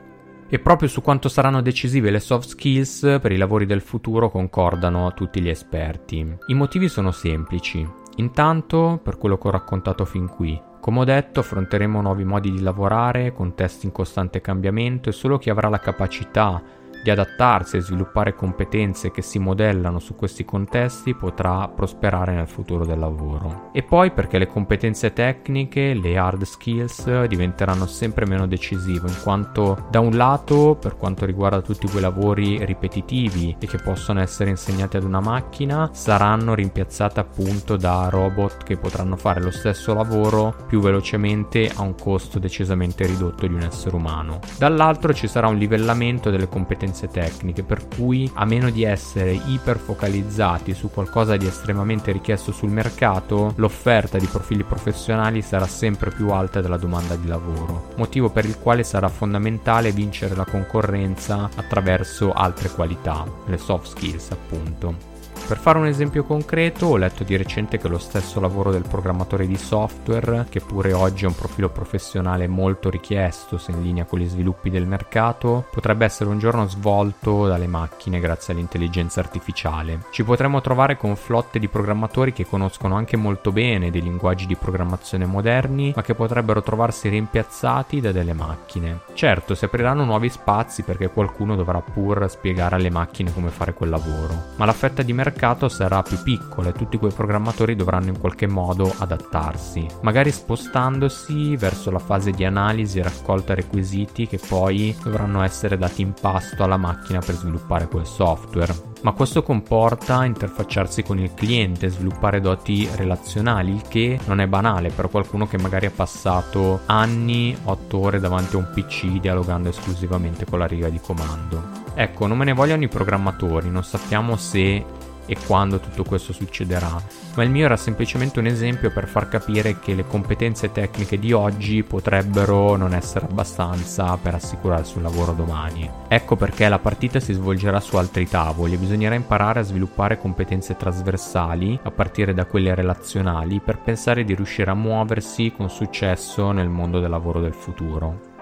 E 0.54 0.60
proprio 0.60 0.88
su 0.88 1.02
quanto 1.02 1.30
saranno 1.30 1.64
decisive 1.64 2.12
le 2.12 2.20
soft 2.20 2.50
skills 2.50 3.18
per 3.20 3.32
i 3.32 3.38
lavori 3.38 3.66
del 3.66 3.82
futuro 3.82 4.30
concordano 4.30 5.12
tutti 5.16 5.42
gli 5.42 5.50
esperti. 5.50 6.38
I 6.46 6.54
motivi 6.54 6.90
sono 6.90 7.10
semplici. 7.10 7.84
Intanto, 8.18 9.00
per 9.02 9.18
quello 9.18 9.40
che 9.40 9.48
ho 9.48 9.52
raccontato 9.52 10.06
fin 10.06 10.28
qui, 10.28 10.62
come 10.80 11.00
ho 11.00 11.04
detto, 11.06 11.40
affronteremo 11.40 12.02
nuovi 12.02 12.24
modi 12.24 12.52
di 12.52 12.62
lavorare, 12.62 13.34
contesti 13.34 13.88
in 13.88 13.92
costante 13.92 14.42
cambiamento 14.42 15.10
e 15.10 15.12
solo 15.12 15.40
chi 15.40 15.50
avrà 15.50 15.70
la 15.70 15.80
capacità 15.80 16.62
di 17.04 17.10
adattarsi 17.10 17.78
e 17.78 17.82
sviluppare 17.82 18.34
competenze 18.34 19.12
che 19.12 19.22
si 19.22 19.38
modellano 19.38 20.00
su 20.00 20.16
questi 20.16 20.46
contesti 20.46 21.14
potrà 21.14 21.68
prosperare 21.68 22.34
nel 22.34 22.48
futuro 22.48 22.86
del 22.86 22.98
lavoro. 22.98 23.70
E 23.74 23.84
poi 23.84 24.12
perché 24.12 24.38
le 24.38 24.48
competenze 24.48 25.12
tecniche, 25.12 25.94
le 25.94 26.18
hard 26.18 26.44
skills, 26.44 27.26
diventeranno 27.26 27.86
sempre 27.86 28.26
meno 28.26 28.48
decisive, 28.48 29.10
in 29.10 29.18
quanto 29.22 29.86
da 29.90 30.00
un 30.00 30.16
lato, 30.16 30.78
per 30.80 30.96
quanto 30.96 31.26
riguarda 31.26 31.62
tutti 31.62 31.90
quei 31.90 32.02
lavori 32.02 32.64
ripetitivi 32.64 33.58
e 33.60 33.68
che 33.68 33.78
possono 33.78 34.22
essere 34.22 34.50
insegnati 34.50 34.98
ad 34.98 35.04
una 35.04 35.20
macchina, 35.20 35.90
saranno 35.92 36.54
rimpiazzate 36.54 37.20
appunto 37.20 37.76
da 37.76 38.08
robot 38.10 38.64
che 38.64 38.78
potranno 38.78 39.18
fare 39.18 39.42
lo 39.42 39.52
stesso 39.52 39.94
lavoro 39.94 40.56
più 40.68 40.80
velocemente 40.80 41.70
a 41.74 41.82
un 41.82 41.96
costo 41.96 42.40
decisamente 42.40 43.06
ridotto 43.06 43.46
di 43.46 43.54
un 43.54 43.62
essere 43.62 43.96
umano. 43.96 44.40
Dall'altro 44.58 45.14
ci 45.14 45.28
sarà 45.28 45.48
un 45.48 45.58
livellamento 45.58 46.30
delle 46.30 46.48
competenze 46.48 46.93
competenze 46.94 47.08
tecniche, 47.08 47.64
per 47.64 47.88
cui 47.88 48.30
a 48.36 48.46
meno 48.46 48.70
di 48.70 48.84
essere 48.84 49.34
iperfocalizzati 49.34 50.74
su 50.74 50.92
qualcosa 50.92 51.36
di 51.36 51.48
estremamente 51.48 52.12
richiesto 52.12 52.52
sul 52.52 52.70
mercato, 52.70 53.54
l'offerta 53.58 54.18
di 54.18 54.28
profili 54.28 54.64
professionali 54.64 55.42
sarà 55.42 55.68
sempre 55.68 56.12
più 56.12 56.30
alta 56.30 56.62
della 56.62 56.78
domanda 56.78 57.16
di 57.16 57.28
lavoro, 57.28 57.90
motivo 57.96 58.30
per 58.30 58.46
il 58.46 58.60
quale 58.60 58.84
sarà 58.84 59.10
fondamentale 59.10 59.92
vincere 59.92 60.36
la 60.36 60.46
concorrenza 60.46 61.50
attraverso 61.56 62.32
altre 62.32 62.70
qualità, 62.70 63.26
le 63.48 63.58
soft 63.58 63.88
skills 63.88 64.32
appunto. 64.32 65.13
Per 65.46 65.58
fare 65.58 65.78
un 65.78 65.86
esempio 65.86 66.24
concreto, 66.24 66.88
ho 66.88 66.98
letto 66.98 67.26
di 67.26 67.36
recente 67.36 67.78
che 67.78 67.90
lo 67.90 68.00
stesso 68.00 68.40
lavoro 68.40 68.72
del 68.72 68.86
programmatore 68.88 69.46
di 69.46 69.58
software, 69.58 70.46
che 70.50 70.62
pure 70.62 70.94
oggi 70.94 71.26
è 71.26 71.28
un 71.28 71.36
profilo 71.36 71.70
professionale 71.70 72.48
molto 72.48 72.90
richiesto 72.90 73.58
se 73.58 73.72
in 73.72 73.82
linea 73.82 74.06
con 74.06 74.20
gli 74.20 74.28
sviluppi 74.28 74.70
del 74.70 74.88
mercato, 74.88 75.68
potrebbe 75.70 76.06
essere 76.06 76.30
un 76.30 76.40
giorno 76.40 76.66
svolto 76.68 77.46
dalle 77.46 77.68
macchine 77.68 78.22
grazie 78.22 78.54
all'intelligenza 78.54 79.20
artificiale. 79.20 80.06
Ci 80.12 80.24
potremmo 80.24 80.62
trovare 80.62 80.96
con 80.96 81.16
flotte 81.18 81.60
di 81.60 81.68
programmatori 81.68 82.32
che 82.32 82.48
conoscono 82.48 82.96
anche 82.96 83.18
molto 83.18 83.52
bene 83.52 83.92
dei 83.92 84.02
linguaggi 84.02 84.48
di 84.48 84.56
programmazione 84.56 85.26
moderni, 85.26 85.92
ma 85.94 86.02
che 86.02 86.16
potrebbero 86.16 86.64
trovarsi 86.64 87.10
rimpiazzati 87.10 88.00
da 88.00 88.14
delle 88.14 88.34
macchine. 88.34 89.02
Certo, 89.14 89.56
si 89.56 89.66
apriranno 89.66 90.06
nuovi 90.06 90.30
spazi 90.30 90.84
perché 90.84 91.10
qualcuno 91.10 91.56
dovrà 91.56 91.82
pur 91.82 92.28
spiegare 92.30 92.76
alle 92.76 92.90
macchine 92.90 93.34
come 93.34 93.50
fare 93.50 93.74
quel 93.74 93.90
lavoro, 93.90 94.52
ma 94.56 94.66
la 94.66 94.74
fetta 94.74 95.04
di 95.04 95.12
mercato 95.12 95.32
mercato 95.34 95.68
sarà 95.68 96.04
più 96.04 96.22
piccolo 96.22 96.70
e 96.70 96.74
tutti 96.74 96.98
quei 96.98 97.12
programmatori 97.12 97.76
dovranno 97.76 98.10
in 98.10 98.20
qualche 98.20 98.48
modo 98.48 98.94
adattarsi, 98.96 99.86
magari 100.02 100.32
spostandosi 100.32 101.56
verso 101.56 101.90
la 101.90 102.00
fase 102.00 102.32
di 102.32 102.46
analisi 102.46 103.00
e 103.00 103.04
raccolta 103.04 103.56
requisiti 103.56 104.28
che 104.28 104.40
poi 104.48 104.96
dovranno 105.04 105.42
essere 105.42 105.78
dati 105.78 106.04
in 106.04 106.14
pasto 106.14 106.64
alla 106.64 106.78
macchina 106.78 107.20
per 107.20 107.36
sviluppare 107.36 107.88
quel 107.88 108.06
software 108.06 108.92
ma 109.04 109.12
questo 109.12 109.44
comporta 109.44 110.24
interfacciarsi 110.24 111.04
con 111.04 111.20
il 111.20 111.34
cliente, 111.34 111.90
sviluppare 111.90 112.40
doti 112.40 112.88
relazionali, 112.96 113.74
il 113.74 113.82
che 113.82 114.18
non 114.28 114.40
è 114.40 114.48
banale 114.48 114.92
per 114.92 115.10
qualcuno 115.10 115.46
che 115.46 115.58
magari 115.58 115.88
ha 115.88 115.92
passato 115.92 116.82
anni, 116.86 117.56
8 117.66 117.98
ore 117.98 118.20
davanti 118.22 118.56
a 118.56 118.60
un 118.60 118.72
PC 118.74 119.20
dialogando 119.20 119.68
esclusivamente 119.68 120.46
con 120.46 120.60
la 120.60 120.68
riga 120.68 120.88
di 120.88 121.02
comando. 121.02 121.82
Ecco, 121.96 122.28
non 122.28 122.38
me 122.38 122.46
ne 122.46 122.54
vogliono 122.54 122.84
i 122.84 122.88
programmatori, 122.88 123.70
non 123.70 123.84
sappiamo 123.84 124.38
se 124.38 124.86
e 125.26 125.38
quando 125.46 125.80
tutto 125.80 126.04
questo 126.04 126.34
succederà, 126.34 127.02
ma 127.36 127.44
il 127.44 127.50
mio 127.50 127.66
era 127.66 127.78
semplicemente 127.78 128.40
un 128.40 128.46
esempio 128.46 128.92
per 128.92 129.08
far 129.08 129.28
capire 129.30 129.80
che 129.80 129.94
le 129.94 130.06
competenze 130.06 130.72
tecniche 130.72 131.20
di 131.20 131.32
oggi 131.32 131.84
potrebbero 131.84 132.76
non 132.76 132.94
essere 132.94 133.26
abbastanza 133.26 134.18
per 134.18 134.36
assicurarsi 134.36 134.98
un 134.98 135.04
lavoro 135.04 135.34
domani. 135.34 135.90
Ecco 136.08 136.36
perché 136.36 136.68
la 136.68 136.80
partita 136.80 137.20
si 137.20 137.34
svolgerà 137.34 137.80
su 137.80 137.98
altri 137.98 138.28
tavoli 138.28 138.74
e 138.74 138.78
bisognerà 138.78 139.16
imparare 139.16 139.62
a 139.62 139.64
sviluppare 139.64 140.20
competenze 140.20 140.76
trasversali, 140.76 141.80
a 141.84 141.92
partire 141.92 142.34
da 142.34 142.46
quelle 142.46 142.76
relazionali, 142.76 143.60
per 143.60 143.80
pensare 143.80 144.24
di 144.24 144.36
riuscire 144.36 144.72
a 144.72 144.76
muoversi 144.76 145.54
con 145.56 145.70
successo 145.70 146.52
nel 146.52 146.70
mondo 146.70 147.00
del 147.00 147.10
lavoro 147.10 147.40
del 147.40 147.54
futuro. 147.54 148.33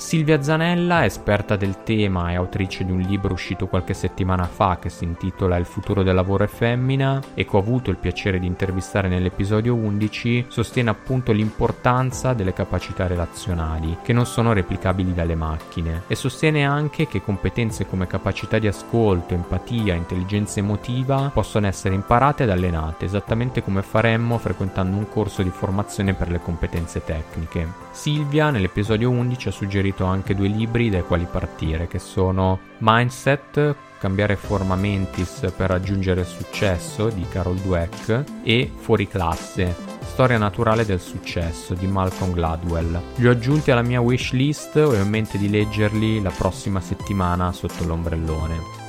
Silvia 0.00 0.42
Zanella, 0.42 1.04
esperta 1.04 1.56
del 1.56 1.82
tema 1.84 2.32
e 2.32 2.34
autrice 2.34 2.86
di 2.86 2.90
un 2.90 3.00
libro 3.00 3.34
uscito 3.34 3.68
qualche 3.68 3.92
settimana 3.92 4.44
fa 4.44 4.78
che 4.80 4.88
si 4.88 5.04
intitola 5.04 5.58
Il 5.58 5.66
futuro 5.66 6.02
del 6.02 6.14
lavoro 6.14 6.42
è 6.42 6.46
femmina 6.46 7.20
e 7.34 7.44
che 7.44 7.54
ho 7.54 7.58
avuto 7.58 7.90
il 7.90 7.98
piacere 7.98 8.40
di 8.40 8.46
intervistare 8.46 9.08
nell'episodio 9.08 9.74
11, 9.74 10.46
sostiene 10.48 10.88
appunto 10.88 11.32
l'importanza 11.32 12.32
delle 12.32 12.54
capacità 12.54 13.06
relazionali, 13.06 13.98
che 14.02 14.14
non 14.14 14.24
sono 14.24 14.54
replicabili 14.54 15.12
dalle 15.12 15.34
macchine, 15.34 16.02
e 16.06 16.14
sostiene 16.14 16.64
anche 16.64 17.06
che 17.06 17.22
competenze 17.22 17.86
come 17.86 18.06
capacità 18.06 18.58
di 18.58 18.66
ascolto, 18.66 19.34
empatia, 19.34 19.94
intelligenza 19.94 20.60
emotiva 20.60 21.30
possono 21.32 21.66
essere 21.66 21.94
imparate 21.94 22.44
ed 22.44 22.50
allenate, 22.50 23.04
esattamente 23.04 23.62
come 23.62 23.82
faremmo 23.82 24.38
frequentando 24.38 24.96
un 24.96 25.08
corso 25.10 25.42
di 25.42 25.50
formazione 25.50 26.14
per 26.14 26.30
le 26.30 26.40
competenze 26.40 27.04
tecniche. 27.04 27.88
Silvia 27.90 28.50
nell'episodio 28.50 29.10
11 29.10 29.48
ha 29.48 29.52
suggerito 29.52 29.88
scritto 29.90 30.04
anche 30.04 30.34
due 30.34 30.46
libri 30.46 30.88
dai 30.88 31.02
quali 31.02 31.26
partire, 31.30 31.88
che 31.88 31.98
sono 31.98 32.58
Mindset, 32.78 33.74
cambiare 33.98 34.36
forma 34.36 34.76
mentis 34.76 35.52
per 35.56 35.70
raggiungere 35.70 36.20
il 36.20 36.26
successo 36.26 37.08
di 37.08 37.26
Carol 37.28 37.56
Dweck 37.56 38.24
e 38.42 38.70
Fuori 38.74 39.08
classe, 39.08 39.74
storia 40.02 40.38
naturale 40.38 40.86
del 40.86 41.00
successo 41.00 41.74
di 41.74 41.86
Malcolm 41.86 42.32
Gladwell. 42.32 43.00
Li 43.16 43.26
ho 43.26 43.32
aggiunti 43.32 43.70
alla 43.70 43.82
mia 43.82 44.00
wishlist 44.00 44.76
e 44.76 44.82
ho 44.82 44.94
in 44.94 45.08
mente 45.08 45.38
di 45.38 45.50
leggerli 45.50 46.22
la 46.22 46.30
prossima 46.30 46.80
settimana 46.80 47.52
sotto 47.52 47.84
l'ombrellone. 47.84 48.79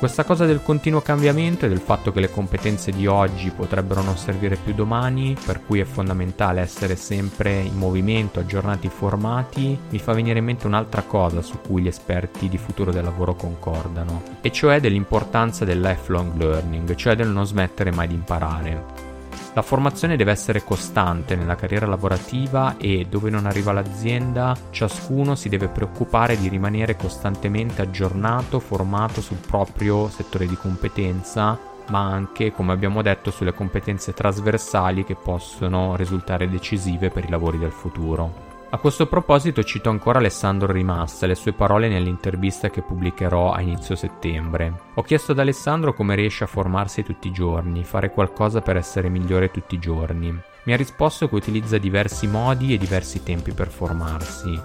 Questa 0.00 0.24
cosa 0.24 0.46
del 0.46 0.62
continuo 0.62 1.02
cambiamento 1.02 1.66
e 1.66 1.68
del 1.68 1.78
fatto 1.78 2.10
che 2.10 2.20
le 2.20 2.30
competenze 2.30 2.90
di 2.90 3.06
oggi 3.06 3.50
potrebbero 3.50 4.00
non 4.00 4.16
servire 4.16 4.56
più 4.56 4.72
domani, 4.72 5.36
per 5.44 5.62
cui 5.62 5.78
è 5.78 5.84
fondamentale 5.84 6.62
essere 6.62 6.96
sempre 6.96 7.60
in 7.60 7.76
movimento, 7.76 8.40
aggiornati, 8.40 8.88
formati, 8.88 9.78
mi 9.90 9.98
fa 9.98 10.14
venire 10.14 10.38
in 10.38 10.46
mente 10.46 10.66
un'altra 10.66 11.02
cosa 11.02 11.42
su 11.42 11.58
cui 11.60 11.82
gli 11.82 11.86
esperti 11.86 12.48
di 12.48 12.56
futuro 12.56 12.92
del 12.92 13.04
lavoro 13.04 13.34
concordano, 13.34 14.22
e 14.40 14.50
cioè 14.50 14.80
dell'importanza 14.80 15.66
del 15.66 15.82
lifelong 15.82 16.34
learning, 16.34 16.94
cioè 16.94 17.14
del 17.14 17.28
non 17.28 17.44
smettere 17.44 17.92
mai 17.92 18.08
di 18.08 18.14
imparare. 18.14 19.09
La 19.52 19.62
formazione 19.62 20.16
deve 20.16 20.30
essere 20.30 20.62
costante 20.62 21.34
nella 21.34 21.56
carriera 21.56 21.86
lavorativa 21.86 22.76
e 22.76 23.06
dove 23.10 23.30
non 23.30 23.46
arriva 23.46 23.72
l'azienda, 23.72 24.56
ciascuno 24.70 25.34
si 25.34 25.48
deve 25.48 25.66
preoccupare 25.66 26.38
di 26.38 26.48
rimanere 26.48 26.94
costantemente 26.94 27.82
aggiornato, 27.82 28.60
formato 28.60 29.20
sul 29.20 29.38
proprio 29.38 30.08
settore 30.08 30.46
di 30.46 30.54
competenza, 30.54 31.58
ma 31.88 32.06
anche, 32.06 32.52
come 32.52 32.72
abbiamo 32.72 33.02
detto, 33.02 33.32
sulle 33.32 33.52
competenze 33.52 34.14
trasversali 34.14 35.04
che 35.04 35.16
possono 35.16 35.96
risultare 35.96 36.48
decisive 36.48 37.10
per 37.10 37.24
i 37.24 37.28
lavori 37.28 37.58
del 37.58 37.72
futuro. 37.72 38.49
A 38.72 38.78
questo 38.78 39.08
proposito 39.08 39.64
cito 39.64 39.90
ancora 39.90 40.20
Alessandro 40.20 40.72
Rimassa 40.72 41.24
e 41.24 41.28
le 41.28 41.34
sue 41.34 41.52
parole 41.52 41.88
nell'intervista 41.88 42.70
che 42.70 42.82
pubblicherò 42.82 43.50
a 43.50 43.60
inizio 43.60 43.96
settembre. 43.96 44.72
Ho 44.94 45.02
chiesto 45.02 45.32
ad 45.32 45.40
Alessandro 45.40 45.92
come 45.92 46.14
riesce 46.14 46.44
a 46.44 46.46
formarsi 46.46 47.02
tutti 47.02 47.26
i 47.26 47.32
giorni, 47.32 47.82
fare 47.82 48.12
qualcosa 48.12 48.60
per 48.60 48.76
essere 48.76 49.08
migliore 49.08 49.50
tutti 49.50 49.74
i 49.74 49.80
giorni. 49.80 50.32
Mi 50.62 50.72
ha 50.72 50.76
risposto 50.76 51.28
che 51.28 51.34
utilizza 51.34 51.78
diversi 51.78 52.28
modi 52.28 52.72
e 52.72 52.78
diversi 52.78 53.24
tempi 53.24 53.52
per 53.52 53.66
formarsi. 53.66 54.56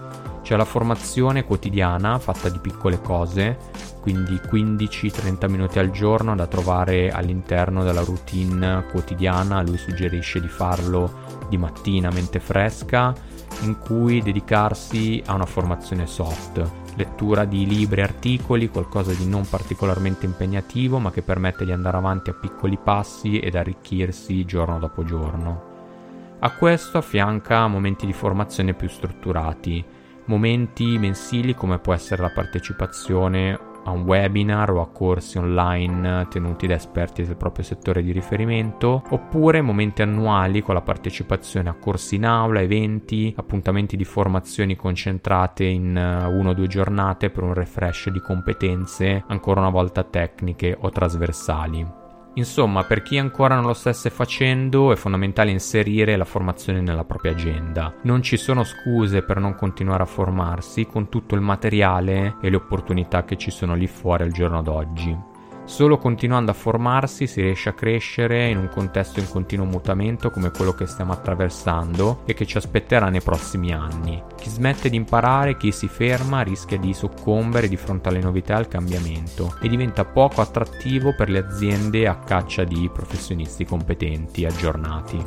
C'è 0.43 0.55
la 0.55 0.65
formazione 0.65 1.43
quotidiana 1.43 2.19
fatta 2.19 2.49
di 2.49 2.59
piccole 2.59 3.01
cose, 3.01 3.57
quindi 4.01 4.35
15-30 4.35 5.49
minuti 5.49 5.79
al 5.79 5.89
giorno 5.89 6.35
da 6.35 6.45
trovare 6.45 7.09
all'interno 7.09 7.83
della 7.83 8.03
routine 8.03 8.85
quotidiana, 8.91 9.63
lui 9.63 9.77
suggerisce 9.77 10.39
di 10.39 10.47
farlo 10.47 11.23
di 11.49 11.57
mattina 11.57 12.11
mente 12.11 12.39
fresca 12.39 13.33
in 13.61 13.77
cui 13.79 14.21
dedicarsi 14.21 15.21
a 15.25 15.33
una 15.33 15.45
formazione 15.45 16.07
soft, 16.07 16.63
lettura 16.95 17.45
di 17.45 17.65
libri 17.65 18.01
e 18.01 18.03
articoli, 18.03 18.69
qualcosa 18.69 19.13
di 19.13 19.27
non 19.27 19.47
particolarmente 19.47 20.25
impegnativo 20.25 20.99
ma 20.99 21.11
che 21.11 21.21
permette 21.21 21.65
di 21.65 21.71
andare 21.71 21.97
avanti 21.97 22.29
a 22.29 22.33
piccoli 22.33 22.77
passi 22.77 23.39
ed 23.39 23.55
arricchirsi 23.55 24.45
giorno 24.45 24.79
dopo 24.79 25.03
giorno. 25.03 25.73
A 26.39 26.51
questo 26.51 26.97
affianca 26.97 27.67
momenti 27.67 28.05
di 28.05 28.13
formazione 28.13 28.73
più 28.73 28.87
strutturati, 28.87 29.83
momenti 30.25 30.97
mensili 30.97 31.55
come 31.55 31.79
può 31.79 31.93
essere 31.93 32.21
la 32.21 32.31
partecipazione 32.31 33.73
a 33.85 33.91
un 33.91 34.01
webinar 34.01 34.71
o 34.71 34.81
a 34.81 34.87
corsi 34.87 35.37
online 35.37 36.27
tenuti 36.29 36.67
da 36.67 36.75
esperti 36.75 37.23
del 37.23 37.37
proprio 37.37 37.63
settore 37.63 38.03
di 38.03 38.11
riferimento, 38.11 39.03
oppure 39.09 39.61
momenti 39.61 40.01
annuali 40.01 40.61
con 40.61 40.73
la 40.73 40.81
partecipazione 40.81 41.69
a 41.69 41.73
corsi 41.73 42.15
in 42.15 42.25
aula, 42.25 42.61
eventi, 42.61 43.33
appuntamenti 43.35 43.95
di 43.95 44.03
formazioni 44.03 44.75
concentrate 44.75 45.63
in 45.63 45.95
eh, 45.95 46.25
una 46.25 46.49
o 46.49 46.53
due 46.53 46.67
giornate 46.67 47.29
per 47.29 47.43
un 47.43 47.53
refresh 47.53 48.09
di 48.09 48.19
competenze, 48.19 49.23
ancora 49.27 49.61
una 49.61 49.69
volta 49.69 50.03
tecniche 50.03 50.75
o 50.79 50.89
trasversali. 50.89 52.04
Insomma, 52.35 52.83
per 52.83 53.01
chi 53.01 53.17
ancora 53.17 53.55
non 53.55 53.65
lo 53.65 53.73
stesse 53.73 54.09
facendo 54.09 54.91
è 54.91 54.95
fondamentale 54.95 55.51
inserire 55.51 56.15
la 56.15 56.25
formazione 56.25 56.81
nella 56.81 57.05
propria 57.05 57.31
agenda. 57.31 57.93
Non 58.03 58.21
ci 58.21 58.37
sono 58.37 58.63
scuse 58.63 59.21
per 59.21 59.39
non 59.39 59.55
continuare 59.55 60.03
a 60.03 60.07
formarsi 60.07 60.85
con 60.85 61.09
tutto 61.09 61.35
il 61.35 61.41
materiale 61.41 62.35
e 62.41 62.49
le 62.49 62.57
opportunità 62.57 63.23
che 63.23 63.37
ci 63.37 63.51
sono 63.51 63.73
lì 63.73 63.87
fuori 63.87 64.23
al 64.23 64.31
giorno 64.31 64.61
d'oggi. 64.61 65.33
Solo 65.65 65.97
continuando 65.97 66.51
a 66.51 66.53
formarsi 66.53 67.25
si 67.25 67.41
riesce 67.41 67.69
a 67.69 67.73
crescere 67.73 68.49
in 68.49 68.57
un 68.57 68.69
contesto 68.69 69.19
in 69.19 69.27
continuo 69.27 69.65
mutamento 69.65 70.29
come 70.29 70.51
quello 70.51 70.73
che 70.73 70.85
stiamo 70.85 71.11
attraversando 71.11 72.21
e 72.25 72.35
che 72.35 72.45
ci 72.45 72.57
aspetterà 72.57 73.09
nei 73.09 73.21
prossimi 73.21 73.73
anni. 73.73 74.21
Chi 74.37 74.49
smette 74.49 74.89
di 74.89 74.95
imparare, 74.95 75.57
chi 75.57 75.71
si 75.71 75.87
ferma, 75.87 76.43
rischia 76.43 76.77
di 76.77 76.93
soccombere 76.93 77.67
di 77.67 77.77
fronte 77.77 78.09
alle 78.09 78.21
novità 78.21 78.53
e 78.53 78.57
al 78.57 78.67
cambiamento 78.67 79.57
e 79.59 79.67
diventa 79.67 80.05
poco 80.05 80.41
attrattivo 80.41 81.15
per 81.15 81.29
le 81.29 81.39
aziende 81.39 82.07
a 82.07 82.19
caccia 82.19 82.63
di 82.63 82.87
professionisti 82.93 83.65
competenti, 83.65 84.45
aggiornati. 84.45 85.25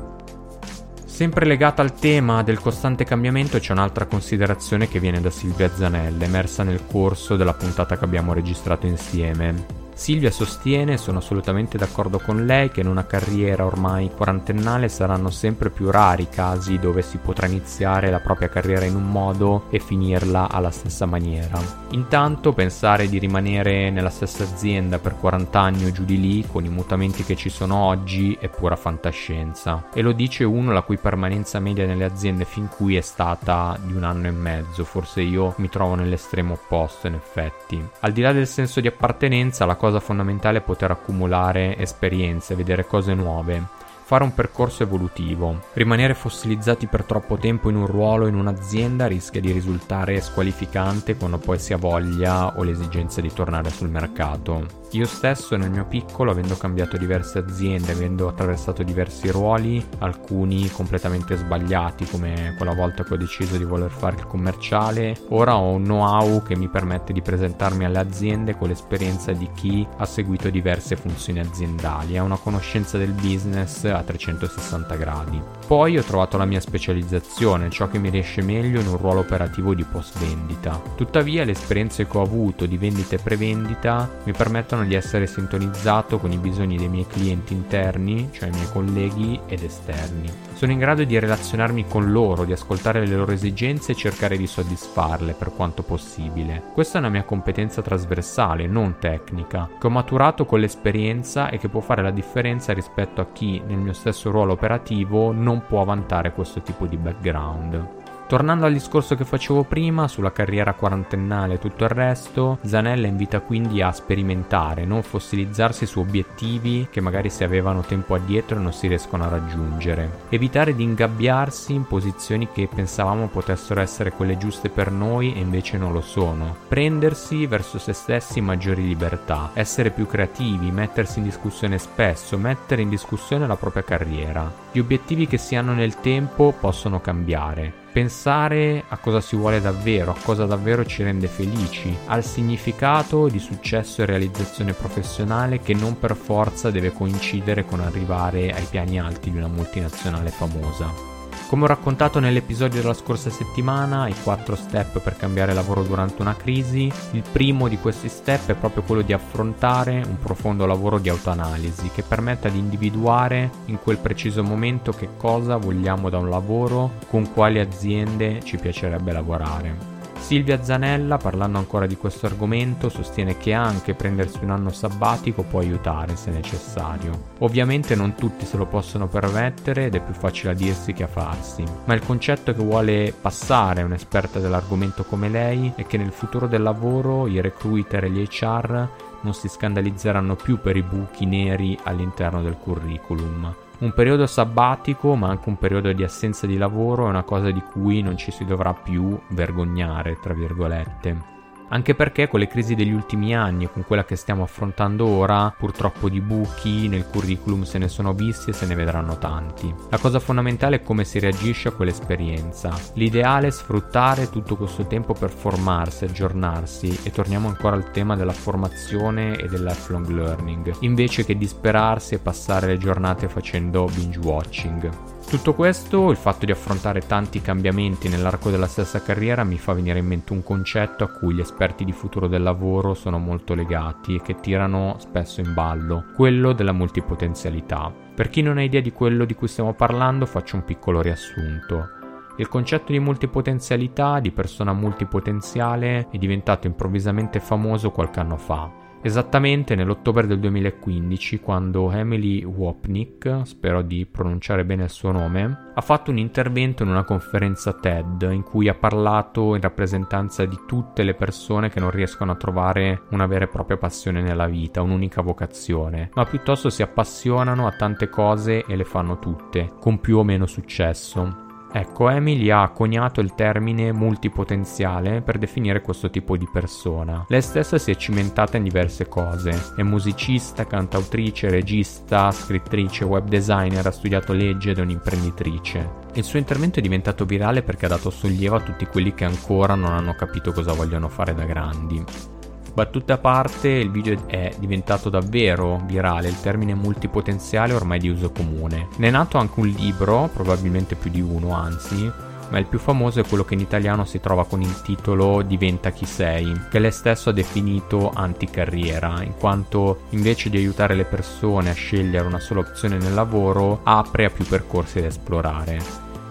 Sempre 1.05 1.47
legata 1.47 1.83
al 1.83 1.95
tema 1.95 2.45
del 2.45 2.61
costante 2.61 3.03
cambiamento 3.03 3.59
c'è 3.59 3.73
un'altra 3.73 4.07
considerazione 4.07 4.87
che 4.87 5.01
viene 5.01 5.21
da 5.21 5.31
Silvia 5.31 5.69
Zanella, 5.69 6.25
emersa 6.25 6.63
nel 6.63 6.87
corso 6.87 7.35
della 7.35 7.55
puntata 7.55 7.99
che 7.99 8.05
abbiamo 8.05 8.33
registrato 8.33 8.87
insieme. 8.87 9.88
Silvia 9.99 10.31
sostiene, 10.31 10.97
sono 10.97 11.19
assolutamente 11.19 11.77
d'accordo 11.77 12.21
con 12.21 12.47
lei, 12.47 12.71
che 12.71 12.83
in 12.83 12.87
una 12.87 13.05
carriera 13.05 13.67
ormai 13.67 14.13
quarantennale 14.17 14.89
saranno 14.89 15.29
sempre 15.29 15.71
più 15.71 15.91
rari 15.91 16.23
i 16.23 16.29
casi 16.29 16.79
dove 16.79 17.03
si 17.03 17.19
potrà 17.19 17.49
iniziare 17.49 18.09
la 18.09 18.21
propria 18.21 18.49
carriera 18.49 18.85
in 18.85 18.95
un 18.95 19.11
modo 19.11 19.65
e 19.71 19.81
finirla 19.81 20.51
alla 20.51 20.71
stessa 20.71 21.05
maniera. 21.05 21.61
Intanto 21.91 22.53
pensare 22.53 23.09
di 23.09 23.19
rimanere 23.19 23.91
nella 23.91 24.09
stessa 24.09 24.45
azienda 24.45 25.01
per 25.01 25.17
40 25.17 25.59
anni 25.61 25.87
o 25.87 25.91
giù 25.91 26.05
di 26.05 26.21
lì, 26.21 26.47
con 26.47 26.65
i 26.65 26.69
mutamenti 26.69 27.25
che 27.25 27.35
ci 27.35 27.49
sono 27.49 27.75
oggi, 27.75 28.37
è 28.41 28.49
pura 28.49 28.77
fantascienza. 28.77 29.89
E 29.93 30.01
lo 30.01 30.13
dice 30.13 30.45
uno 30.45 30.73
la 30.73 30.83
cui 30.83 30.97
permanenza 30.97 31.59
media 31.59 31.87
nelle 31.87 32.05
aziende 32.05 32.45
fin 32.45 32.69
qui 32.69 32.95
è 32.97 33.01
stata 33.01 33.77
di 33.83 33.95
un 33.95 34.05
anno 34.05 34.29
e 34.29 34.33
mezzo, 34.33 34.85
forse 34.85 35.23
io 35.23 35.55
mi 35.57 35.69
trovo 35.69 35.97
nell'estremo 35.97 36.53
opposto 36.53 37.09
in 37.09 37.15
effetti. 37.15 37.85
Al 38.01 38.13
di 38.13 38.21
là 38.21 38.33
del 38.33 38.47
senso 38.47 38.81
di 38.81 38.87
appartenenza, 38.87 39.65
la 39.67 39.75
cosa 39.75 39.87
cosa 39.89 40.01
fondamentale 40.01 40.59
è 40.59 40.63
poter 40.63 40.91
accumulare 40.91 41.79
esperienze, 41.79 42.55
vedere 42.55 42.87
cose 42.87 43.15
nuove 43.15 43.77
fare 44.09 44.25
un 44.25 44.33
percorso 44.33 44.85
evolutivo. 44.85 45.61
Rimanere 45.75 46.15
fossilizzati 46.15 46.87
per 46.87 47.05
troppo 47.05 47.37
tempo 47.37 47.69
in 47.69 47.77
un 47.77 47.87
ruolo 47.87 48.27
in 48.27 48.37
un'azienda 48.37 49.07
rischia 49.07 49.39
di 49.39 49.53
risultare 49.53 50.23
squalificante 50.23 51.15
quando 51.17 51.37
poi 51.37 51.59
si 51.59 51.75
ha 51.75 51.77
voglia 51.77 52.57
o 52.57 52.63
l'esigenza 52.63 53.21
di 53.21 53.31
tornare 53.31 53.69
sul 53.69 53.91
mercato. 53.91 54.65
Io 54.93 55.05
stesso 55.05 55.55
nel 55.57 55.71
mio 55.71 55.85
piccolo, 55.85 56.31
avendo 56.31 56.57
cambiato 56.57 56.97
diverse 56.97 57.39
aziende, 57.39 57.93
avendo 57.93 58.27
attraversato 58.27 58.83
diversi 58.83 59.29
ruoli, 59.29 59.85
alcuni 59.99 60.71
completamente 60.71 61.37
sbagliati 61.37 62.07
come 62.07 62.55
quella 62.57 62.73
volta 62.73 63.05
che 63.05 63.13
ho 63.13 63.19
deciso 63.19 63.59
di 63.59 63.65
voler 63.65 63.91
fare 63.91 64.17
il 64.17 64.27
commerciale, 64.27 65.15
ora 65.29 65.59
ho 65.59 65.73
un 65.73 65.83
know-how 65.83 66.43
che 66.43 66.57
mi 66.57 66.69
permette 66.69 67.13
di 67.13 67.21
presentarmi 67.21 67.85
alle 67.85 67.99
aziende 67.99 68.57
con 68.57 68.69
l'esperienza 68.69 69.33
di 69.33 69.51
chi 69.55 69.87
ha 69.99 70.07
seguito 70.07 70.49
diverse 70.49 70.97
funzioni 70.97 71.41
aziendali, 71.41 72.17
ha 72.17 72.23
una 72.23 72.39
conoscenza 72.39 72.97
del 72.97 73.13
business 73.13 73.85
a 73.85 74.03
360 74.03 74.95
gradi. 74.95 75.43
Poi 75.67 75.99
ho 75.99 76.03
trovato 76.03 76.39
la 76.39 76.47
mia 76.47 76.61
specializzazione, 76.61 77.69
ciò 77.69 77.89
che 77.89 77.99
mi 77.99 78.09
riesce 78.09 78.41
meglio 78.41 78.81
in 78.81 78.87
un 78.87 78.97
ruolo 78.97 79.21
operativo 79.21 79.75
di 79.75 79.85
post 79.85 80.19
vendita. 80.19 80.81
Tuttavia 80.95 81.45
le 81.45 81.53
esperienze 81.53 82.07
che 82.07 82.17
ho 82.17 82.23
avuto 82.23 82.65
di 82.65 82.79
vendita 82.79 83.17
e 83.17 83.19
prevendita 83.19 84.09
mi 84.25 84.33
permettono 84.33 84.78
permettono 84.79 84.85
di 84.85 84.95
essere 84.95 85.27
sintonizzato 85.27 86.19
con 86.19 86.31
i 86.31 86.39
bisogni 86.39 86.77
dei 86.77 86.89
miei 86.89 87.07
clienti 87.07 87.53
interni, 87.53 88.29
cioè 88.33 88.49
i 88.49 88.53
miei 88.53 88.71
colleghi, 88.71 89.41
ed 89.47 89.63
esterni. 89.63 90.31
Sono 90.55 90.73
in 90.73 90.79
grado 90.79 91.05
di 91.05 91.19
relazionarmi 91.19 91.87
con 91.89 92.11
loro, 92.11 92.45
di 92.45 92.53
ascoltare 92.53 93.05
le 93.07 93.15
loro 93.15 93.33
esigenze 93.33 93.93
e 93.93 93.97
cercare 93.97 94.37
di 94.37 94.47
soddisfarle 94.47 95.33
per 95.33 95.53
quanto 95.55 95.83
possibile. 95.83 96.63
Questa 96.73 96.99
è 96.99 97.01
una 97.01 97.11
mia 97.11 97.25
competenza 97.25 97.83
trasversale, 97.83 98.67
non 98.67 98.97
tecnica, 98.99 99.69
che 99.79 99.87
ho 99.87 99.91
maturato 99.91 100.45
con 100.45 100.61
l'esperienza 100.61 101.49
e 101.49 101.59
che 101.59 101.69
può 101.69 101.81
fare 101.81 102.03
la 102.03 102.11
differenza 102.11 102.73
rispetto 102.73 103.21
a 103.21 103.27
chi 103.33 103.61
nel 103.67 103.79
mio 103.79 103.93
stesso 103.93 104.31
ruolo 104.31 104.53
operativo 104.53 105.33
non 105.33 105.65
può 105.67 105.85
vantare 105.85 106.33
questo 106.33 106.61
tipo 106.63 106.87
di 106.87 106.97
background. 106.97 108.08
Tornando 108.29 108.67
al 108.67 108.75
discorso 108.75 109.15
che 109.15 109.25
facevo 109.25 109.63
prima 109.63 110.07
sulla 110.07 110.33
carriera 110.33 110.75
quarantennale 110.75 111.55
e 111.55 111.59
tutto 111.59 111.85
il 111.85 111.89
resto, 111.89 112.59
Zanella 112.61 113.07
invita 113.07 113.41
quindi 113.41 113.81
a 113.81 113.91
sperimentare, 113.91 114.85
non 114.85 115.03
fossilizzarsi 115.03 115.87
su 115.87 116.01
obiettivi 116.01 116.89
che 116.91 117.01
magari 117.01 117.31
si 117.31 117.43
avevano 117.43 117.81
tempo 117.81 118.15
addietro 118.15 118.59
e 118.59 118.61
non 118.61 118.75
si 118.75 118.87
riescono 118.87 119.25
a 119.25 119.29
raggiungere. 119.29 120.27
Evitare 120.29 120.77
di 120.77 120.83
ingabbiarsi 120.83 121.73
in 121.73 121.87
posizioni 121.87 122.49
che 122.53 122.69
pensavamo 122.73 123.29
potessero 123.29 123.81
essere 123.81 124.13
quelle 124.13 124.37
giuste 124.37 124.69
per 124.69 124.93
noi 124.93 125.33
e 125.33 125.39
invece 125.39 125.79
non 125.79 125.95
lo 125.95 126.03
sono. 126.03 126.55
Prendersi 126.69 127.47
verso 127.47 127.79
se 127.79 127.95
stessi 127.95 128.43
maggiori 128.43 128.87
libertà, 128.87 129.53
essere 129.55 129.89
più 129.91 130.07
creativi, 130.07 130.71
mettersi 130.71 131.21
in 131.21 131.25
discussione 131.25 131.79
spesso, 131.79 132.37
mettere 132.37 132.83
in 132.83 132.91
discussione 132.91 133.47
la 133.47 133.57
propria 133.57 133.85
carriera. 133.85 134.53
Gli 134.71 134.81
obiettivi 134.81 135.27
che 135.27 135.39
si 135.39 135.57
hanno 135.57 135.73
nel 135.73 135.99
tempo 136.01 136.53
possono 136.61 137.01
cambiare 137.01 137.87
pensare 137.91 138.85
a 138.89 138.97
cosa 138.99 139.21
si 139.21 139.37
vuole 139.37 139.61
davvero, 139.61 140.13
a 140.13 140.17
cosa 140.23 140.47
davvero 140.47 140.85
ci 140.85 141.03
rende 141.03 141.29
felici, 141.29 141.97
al 142.07 142.25
significato 142.25 143.29
di 143.29 143.39
successo 143.39 144.03
e 144.03 144.07
realizzazione 144.07 144.73
professionale 144.73 145.61
che 145.61 145.75
non 145.75 145.99
per 145.99 146.15
forza 146.15 146.71
deve 146.71 146.93
coincidere 146.93 147.65
con 147.65 147.81
arrivare 147.81 148.53
ai 148.53 148.67
piani 148.71 149.01
alti 149.01 149.31
di 149.31 149.37
una 149.37 149.49
multinazionale 149.49 150.31
famosa. 150.31 151.18
Come 151.49 151.65
ho 151.65 151.67
raccontato 151.67 152.21
nell'episodio 152.21 152.83
della 152.83 152.93
scorsa 152.93 153.31
settimana, 153.31 154.07
i 154.07 154.15
quattro 154.23 154.55
step 154.55 155.01
per 155.01 155.17
cambiare 155.17 155.55
lavoro 155.55 155.83
durante 155.83 156.21
una 156.21 156.37
crisi, 156.37 156.93
il 157.13 157.23
primo 157.33 157.69
di 157.69 157.79
questi 157.79 158.11
step 158.11 158.51
è 158.51 158.55
proprio 158.55 158.83
quello 158.83 159.01
di 159.01 159.15
affrontare 159.15 160.05
un 160.07 160.19
profondo 160.19 160.67
lavoro 160.67 160.99
di 160.99 161.09
autoanalisi 161.09 161.89
che 161.89 162.03
permetta 162.03 162.51
di 162.51 162.59
individuare 162.59 163.51
in 163.65 163.79
quel 163.83 163.97
preciso 163.97 164.45
momento 164.45 164.93
che 164.93 165.09
cosa 165.17 165.57
vogliamo 165.57 166.11
da 166.11 166.19
un 166.19 166.29
lavoro, 166.29 166.93
con 167.09 167.33
quali 167.33 167.61
aziende 167.61 168.43
ci 168.45 168.59
piacerebbe 168.59 169.11
lavorare. 169.11 169.98
Silvia 170.19 170.63
Zanella, 170.63 171.17
parlando 171.17 171.57
ancora 171.57 171.87
di 171.87 171.97
questo 171.97 172.27
argomento, 172.27 172.89
sostiene 172.91 173.39
che 173.39 173.55
anche 173.55 173.95
prendersi 173.95 174.41
un 174.43 174.51
anno 174.51 174.71
sabbatico 174.71 175.43
può 175.43 175.61
aiutare 175.61 176.17
se 176.17 176.31
necessario. 176.31 177.31
Ovviamente 177.39 177.95
non 177.95 178.15
tutti 178.15 178.45
se 178.45 178.59
lo 178.59 178.67
possono 178.67 179.09
permettere 179.09 179.87
ed 179.87 179.95
è 179.95 180.03
più 180.03 180.13
facile 180.13 180.53
a 180.53 180.55
dirsi 180.55 180.93
che 180.93 181.05
a 181.05 181.09
farsi, 181.09 181.65
ma 181.87 181.95
il 181.95 182.05
concetto 182.05 182.53
che 182.53 182.63
vuole 182.63 183.15
passare 183.19 183.83
un'esperta 183.83 184.39
dell'argomento 184.39 185.05
come 185.05 185.31
lei 185.31 185.73
è 185.77 185.87
che 185.87 185.97
nel 185.97 186.13
futuro 186.13 186.47
del 186.47 186.63
lavoro 186.63 187.27
i 187.27 187.41
recruiter 187.41 188.05
e 188.05 188.11
gli 188.11 188.27
HR 188.29 188.89
non 189.23 189.35
si 189.35 189.49
scandalizzeranno 189.49 190.37
più 190.37 190.61
per 190.61 190.77
i 190.77 190.83
buchi 190.83 191.27
neri 191.27 191.79
all'interno 191.85 192.43
del 192.43 192.57
curriculum, 192.57 193.55
un 193.79 193.93
periodo 193.93 194.27
sabbatico, 194.27 195.15
ma 195.15 195.29
anche 195.29 195.49
un 195.49 195.57
periodo 195.57 195.93
di 195.93 196.03
assenza 196.03 196.47
di 196.47 196.57
lavoro, 196.57 197.07
è 197.07 197.11
una 197.11 197.23
cosa 197.23 197.51
di 197.51 197.61
cui 197.63 198.03
non 198.03 198.17
ci 198.17 198.31
si 198.31 198.45
dovrà 198.45 198.75
più 198.75 199.19
vergognare, 199.29 200.19
tra 200.21 200.35
virgolette 200.35 201.38
anche 201.69 201.95
perché 201.95 202.29
con 202.29 202.41
le 202.41 202.49
crisi 202.49 202.75
degli 202.75 202.93
ultimi 202.93 203.35
anni 203.35 203.65
e 203.65 203.73
con 203.73 203.85
quella 203.85 204.05
che 204.05 204.17
stiamo 204.17 204.43
affrontando 204.43 205.07
ora, 205.07 205.55
purtroppo 205.57 206.09
di 206.09 206.21
buchi 206.21 206.89
nel 206.89 207.07
curriculum 207.07 207.63
se 207.63 207.79
ne 207.79 207.89
sono 207.89 208.13
visti 208.13 208.51
e 208.51 208.53
se 208.53 208.67
ne 208.67 208.75
vedranno 208.75 209.19
tanti. 209.19 209.73
La 209.91 209.99
cosa 209.99 210.21
fondamentale 210.21 210.77
è 210.77 210.83
come 210.83 211.05
si 211.05 211.19
reagisce 211.19 211.69
a 211.69 211.73
quell'esperienza. 211.73 212.77
L'ideale 212.95 213.49
è 213.49 213.51
sfruttare 213.51 214.31
tutto 214.31 214.57
questo 214.57 214.87
tempo 214.87 215.15
per 215.15 215.31
formarsi, 215.31 216.05
aggiornarsi 216.05 217.01
e 217.03 217.11
torniamo 217.11 217.49
ancora 217.49 217.77
al 217.77 217.91
tema 217.91 218.17
della 218.17 218.33
formazione 218.33 219.37
e 219.37 219.49
del 219.49 219.65
lifelong 219.65 220.09
learning, 220.09 220.77
invece 220.81 221.25
che 221.25 221.37
disperarsi 221.37 222.15
e 222.15 222.19
passare 222.19 222.67
le 222.67 222.79
giornate 222.79 223.29
facendo 223.29 223.87
binge 223.95 224.19
watching. 224.19 225.18
Tutto 225.29 225.53
questo, 225.53 226.11
il 226.11 226.17
fatto 226.17 226.47
di 226.47 226.53
affrontare 226.53 227.01
tanti 227.01 227.43
cambiamenti 227.43 228.09
nell'arco 228.09 228.49
della 228.49 228.67
stessa 228.67 229.03
carriera 229.03 229.45
mi 229.45 229.59
fa 229.59 229.75
venire 229.75 229.99
in 229.99 230.07
mente 230.07 230.33
un 230.33 230.43
concetto 230.43 231.05
a 231.05 231.11
cui 231.11 231.35
gli 231.35 231.41
esperti 231.41 231.85
di 231.85 231.93
futuro 231.93 232.29
del 232.29 232.43
lavoro 232.43 232.95
sono 232.95 233.19
molto 233.19 233.53
legati 233.53 234.15
e 234.15 234.23
che 234.23 234.37
tirano 234.41 234.97
spesso 234.99 235.43
in 235.43 235.53
ballo, 235.53 236.07
quello 236.15 236.55
della 236.55 236.73
multipotenzialità. 236.73 237.93
Per 238.15 238.31
chi 238.31 238.41
non 238.41 238.57
ha 238.57 238.63
idea 238.63 238.81
di 238.81 238.91
quello 238.91 239.27
di 239.27 239.35
cui 239.35 239.49
stiamo 239.49 239.75
parlando, 239.75 240.25
faccio 240.25 240.57
un 240.57 240.65
piccolo 240.65 241.03
riassunto. 241.03 241.91
Il 242.39 242.49
concetto 242.49 242.93
di 242.93 242.99
multipotenzialità, 242.99 244.21
di 244.21 244.31
persona 244.31 244.73
multipotenziale, 244.73 246.09
è 246.11 246.17
diventato 246.17 246.67
improvvisamente 246.67 247.39
famoso 247.39 247.91
qualche 247.91 248.21
anno 248.21 248.39
fa 248.39 248.87
esattamente 249.03 249.75
nell'ottobre 249.75 250.27
del 250.27 250.39
2015 250.41 251.41
quando 251.41 251.91
Emily 251.91 252.45
Wapnick, 252.45 253.43
spero 253.45 253.83
di 253.83 254.07
pronunciare 254.07 254.65
bene 254.65 254.85
il 254.85 254.91
suo 254.91 255.13
nome, 255.13 255.73
ha 255.75 255.81
fatto 255.81 256.11
un 256.11 256.19
intervento 256.19 256.83
in 256.83 256.89
una 256.89 257.05
conferenza 257.05 257.73
TED 257.73 258.29
in 258.33 258.43
cui 258.43 258.69
ha 258.69 258.75
parlato 258.75 259.55
in 259.55 259.61
rappresentanza 259.61 260.45
di 260.45 260.59
tutte 260.67 261.03
le 261.03 261.15
persone 261.15 261.71
che 261.71 261.81
non 261.81 261.91
riescono 261.91 262.33
a 262.33 262.37
trovare 262.37 263.03
una 263.11 263.27
vera 263.27 263.45
e 263.45 263.49
propria 263.49 263.77
passione 263.77 264.21
nella 264.23 264.47
vita, 264.47 264.83
un'unica 264.83 265.23
vocazione, 265.23 266.11
ma 266.15 266.25
piuttosto 266.25 266.71
si 266.71 266.83
appassionano 266.83 267.67
a 267.67 267.73
tante 267.73 268.09
cose 268.09 268.65
e 268.65 268.77
le 268.77 268.85
fanno 268.85 269.19
tutte, 269.19 269.73
con 269.79 270.01
più 270.01 270.19
o 270.19 270.25
meno 270.25 270.47
successo. 270.47 271.47
Ecco, 271.71 272.09
Emily 272.09 272.51
ha 272.51 272.69
coniato 272.71 273.21
il 273.21 273.35
termine 273.35 273.93
multipotenziale 273.93 275.21
per 275.21 275.39
definire 275.39 275.83
questo 275.83 276.11
tipo 276.11 276.37
di 276.37 276.49
persona. 276.51 277.25
Lei 277.29 277.43
stessa 277.43 277.77
si 277.79 277.91
è 277.91 277.97
cimentata 277.97 278.57
in 278.57 278.63
diverse 278.63 279.07
cose. 279.07 279.75
È 279.77 279.83
musicista, 279.83 280.67
cantautrice, 280.67 281.51
regista, 281.51 282.31
scrittrice, 282.31 283.05
web 283.05 283.29
designer, 283.29 283.87
ha 283.87 283.91
studiato 283.91 284.33
legge 284.33 284.71
ed 284.71 284.79
è 284.79 284.83
un'imprenditrice. 284.83 286.07
Il 286.15 286.25
suo 286.25 286.39
intervento 286.39 286.79
è 286.79 286.83
diventato 286.83 287.25
virale 287.25 287.63
perché 287.63 287.85
ha 287.87 287.91
dato 287.91 288.11
sollievo 288.11 288.57
a 288.57 288.61
tutti 288.61 288.87
quelli 288.87 289.15
che 289.15 289.25
ancora 289.25 289.75
non 289.75 289.93
hanno 289.93 290.15
capito 290.15 290.53
cosa 290.53 290.73
vogliono 290.73 291.09
fare 291.09 291.35
da 291.35 291.45
grandi. 291.45 292.38
Battute 292.79 293.13
a 293.13 293.19
parte, 293.19 293.71
il 293.71 293.91
video 293.91 294.29
è 294.29 294.55
diventato 294.57 295.11
davvero 295.11 295.83
virale, 295.85 296.29
il 296.29 296.41
termine 296.41 296.75
multipotenziale 296.75 297.73
ormai 297.73 297.99
di 297.99 298.09
uso 298.09 298.31
comune. 298.31 298.87
Ne 298.99 299.09
è 299.09 299.11
nato 299.11 299.37
anche 299.37 299.59
un 299.59 299.67
libro, 299.67 300.31
probabilmente 300.33 300.95
più 300.95 301.11
di 301.11 301.21
uno 301.21 301.55
anzi, 301.55 302.09
ma 302.51 302.57
il 302.57 302.67
più 302.67 302.79
famoso 302.79 303.19
è 303.19 303.27
quello 303.27 303.45
che 303.45 303.55
in 303.55 303.61
italiano 303.61 304.05
si 304.05 304.21
trova 304.21 304.47
con 304.47 304.63
il 304.63 304.81
titolo 304.83 305.43
Diventa 305.43 305.91
chi 305.91 306.07
sei, 306.07 306.67
che 306.71 306.79
lei 306.79 306.93
stesso 306.93 307.31
ha 307.31 307.33
definito 307.33 308.13
anticarriera, 308.15 309.25
in 309.25 309.35
quanto 309.37 310.03
invece 310.11 310.49
di 310.49 310.59
aiutare 310.59 310.95
le 310.95 311.05
persone 311.05 311.71
a 311.71 311.75
scegliere 311.75 312.29
una 312.29 312.39
sola 312.39 312.61
opzione 312.61 312.97
nel 312.97 313.13
lavoro, 313.13 313.81
apre 313.83 314.27
a 314.27 314.31
più 314.31 314.45
percorsi 314.45 315.01
da 315.01 315.09
esplorare, 315.09 315.81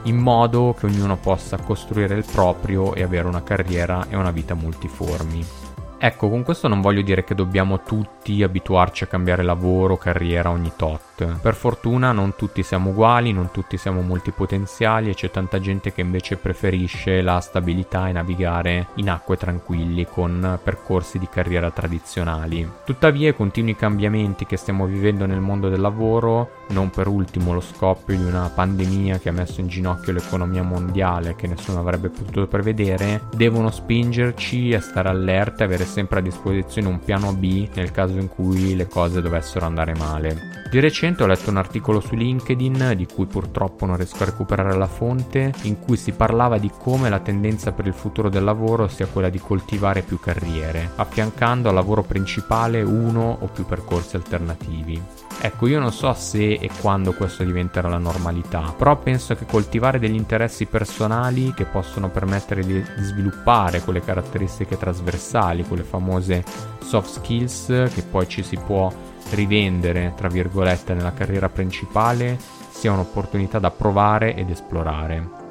in 0.04 0.16
modo 0.16 0.74
che 0.80 0.86
ognuno 0.86 1.18
possa 1.18 1.58
costruire 1.58 2.16
il 2.16 2.24
proprio 2.24 2.94
e 2.94 3.04
avere 3.04 3.28
una 3.28 3.44
carriera 3.44 4.06
e 4.08 4.16
una 4.16 4.32
vita 4.32 4.54
multiformi. 4.54 5.67
Ecco, 6.00 6.30
con 6.30 6.44
questo 6.44 6.68
non 6.68 6.82
voglio 6.82 7.02
dire 7.02 7.24
che 7.24 7.34
dobbiamo 7.34 7.82
tutti 7.82 8.44
abituarci 8.44 9.04
a 9.04 9.08
cambiare 9.08 9.42
lavoro, 9.42 9.98
carriera 9.98 10.52
ogni 10.52 10.72
tot. 10.76 11.07
Per 11.26 11.56
fortuna 11.56 12.12
non 12.12 12.36
tutti 12.36 12.62
siamo 12.62 12.92
uguali, 12.92 13.32
non 13.32 13.50
tutti 13.52 13.78
siamo 13.78 14.02
multipotenziali 14.02 15.10
e 15.10 15.16
c'è 15.16 15.32
tanta 15.32 15.60
gente 15.60 15.92
che 15.92 16.02
invece 16.02 16.38
preferisce 16.38 17.22
la 17.22 17.40
stabilità 17.40 18.08
e 18.08 18.12
navigare 18.12 18.88
in 18.96 19.10
acque 19.10 19.38
tranquilli 19.38 20.06
con 20.06 20.60
percorsi 20.62 21.18
di 21.18 21.28
carriera 21.28 21.72
tradizionali. 21.72 22.70
Tuttavia 22.86 23.30
i 23.30 23.36
continui 23.36 23.76
cambiamenti 23.76 24.46
che 24.46 24.58
stiamo 24.58 24.86
vivendo 24.86 25.26
nel 25.26 25.40
mondo 25.40 25.70
del 25.70 25.82
lavoro, 25.82 26.66
non 26.70 26.90
per 26.90 27.08
ultimo 27.08 27.54
lo 27.54 27.62
scoppio 27.62 28.16
di 28.16 28.24
una 28.24 28.52
pandemia 28.54 29.18
che 29.18 29.30
ha 29.30 29.34
messo 29.34 29.62
in 29.62 29.68
ginocchio 29.68 30.14
l'economia 30.14 30.64
mondiale 30.64 31.36
che 31.36 31.48
nessuno 31.48 31.80
avrebbe 31.80 32.10
potuto 32.10 32.46
prevedere, 32.48 33.24
devono 33.36 33.72
spingerci 33.72 34.74
a 34.74 34.82
stare 34.82 35.10
allerta 35.10 35.64
e 35.64 35.66
avere 35.66 35.86
sempre 35.86 36.20
a 36.20 36.22
disposizione 36.22 36.88
un 36.88 37.00
piano 37.00 37.34
B 37.34 37.70
nel 37.74 37.92
caso 37.92 38.20
in 38.20 38.28
cui 38.28 38.76
le 38.76 38.88
cose 38.88 39.22
dovessero 39.22 39.66
andare 39.66 39.96
male. 39.96 40.66
Di 40.70 40.82
recente 40.82 41.06
ho 41.08 41.26
letto 41.26 41.50
un 41.50 41.58
articolo 41.58 42.00
su 42.00 42.16
LinkedIn, 42.16 42.94
di 42.96 43.06
cui 43.06 43.26
purtroppo 43.26 43.86
non 43.86 43.96
riesco 43.96 44.24
a 44.24 44.26
recuperare 44.26 44.76
la 44.76 44.88
fonte, 44.88 45.54
in 45.64 45.80
cui 45.80 45.98
si 45.98 46.12
parlava 46.12 46.58
di 46.58 46.72
come 46.78 47.10
la 47.10 47.20
tendenza 47.20 47.72
per 47.72 47.88
il 47.88 47.94
futuro 47.94 48.30
del 48.30 48.44
lavoro 48.44 48.88
sia 48.88 49.08
quella 49.08 49.30
di 49.30 49.40
coltivare 49.40 50.02
più 50.02 50.20
carriere, 50.20 50.92
affiancando 50.96 51.70
al 51.70 51.76
lavoro 51.76 52.04
principale 52.04 52.82
uno 52.82 53.38
o 53.40 53.48
più 53.48 53.66
percorsi 53.66 54.16
alternativi. 54.16 55.02
Ecco, 55.40 55.68
io 55.68 55.80
non 55.80 55.92
so 55.92 56.12
se 56.14 56.54
e 56.54 56.70
quando 56.82 57.14
questo 57.14 57.44
diventerà 57.44 57.88
la 57.90 58.00
normalità, 58.00 58.74
però 58.76 58.98
penso 58.98 59.36
che 59.36 59.46
coltivare 59.46 60.00
degli 60.00 60.16
interessi 60.16 60.66
personali 60.66 61.54
che 61.54 61.66
possono 61.66 62.10
permettere 62.10 62.66
di, 62.66 62.84
sviluppare 63.00 63.82
quelle 63.82 64.02
caratteristiche 64.02 64.78
trasversali, 64.78 65.64
quelle 65.64 65.84
famose 65.84 66.44
soft 66.80 67.10
skills 67.10 67.92
che 67.94 68.02
poi 68.02 68.28
ci 68.28 68.42
si 68.42 68.58
può 68.58 68.92
rivendere, 69.32 70.14
tra 70.16 70.28
virgolette, 70.28 70.94
nella 70.94 71.14
carriera 71.14 71.50
principale, 71.50 72.38
sia 72.70 72.92
un'opportunità 72.92 73.60
da 73.60 73.72
provare 73.72 74.36
ed 74.36 74.50
esplorare. 74.50 75.46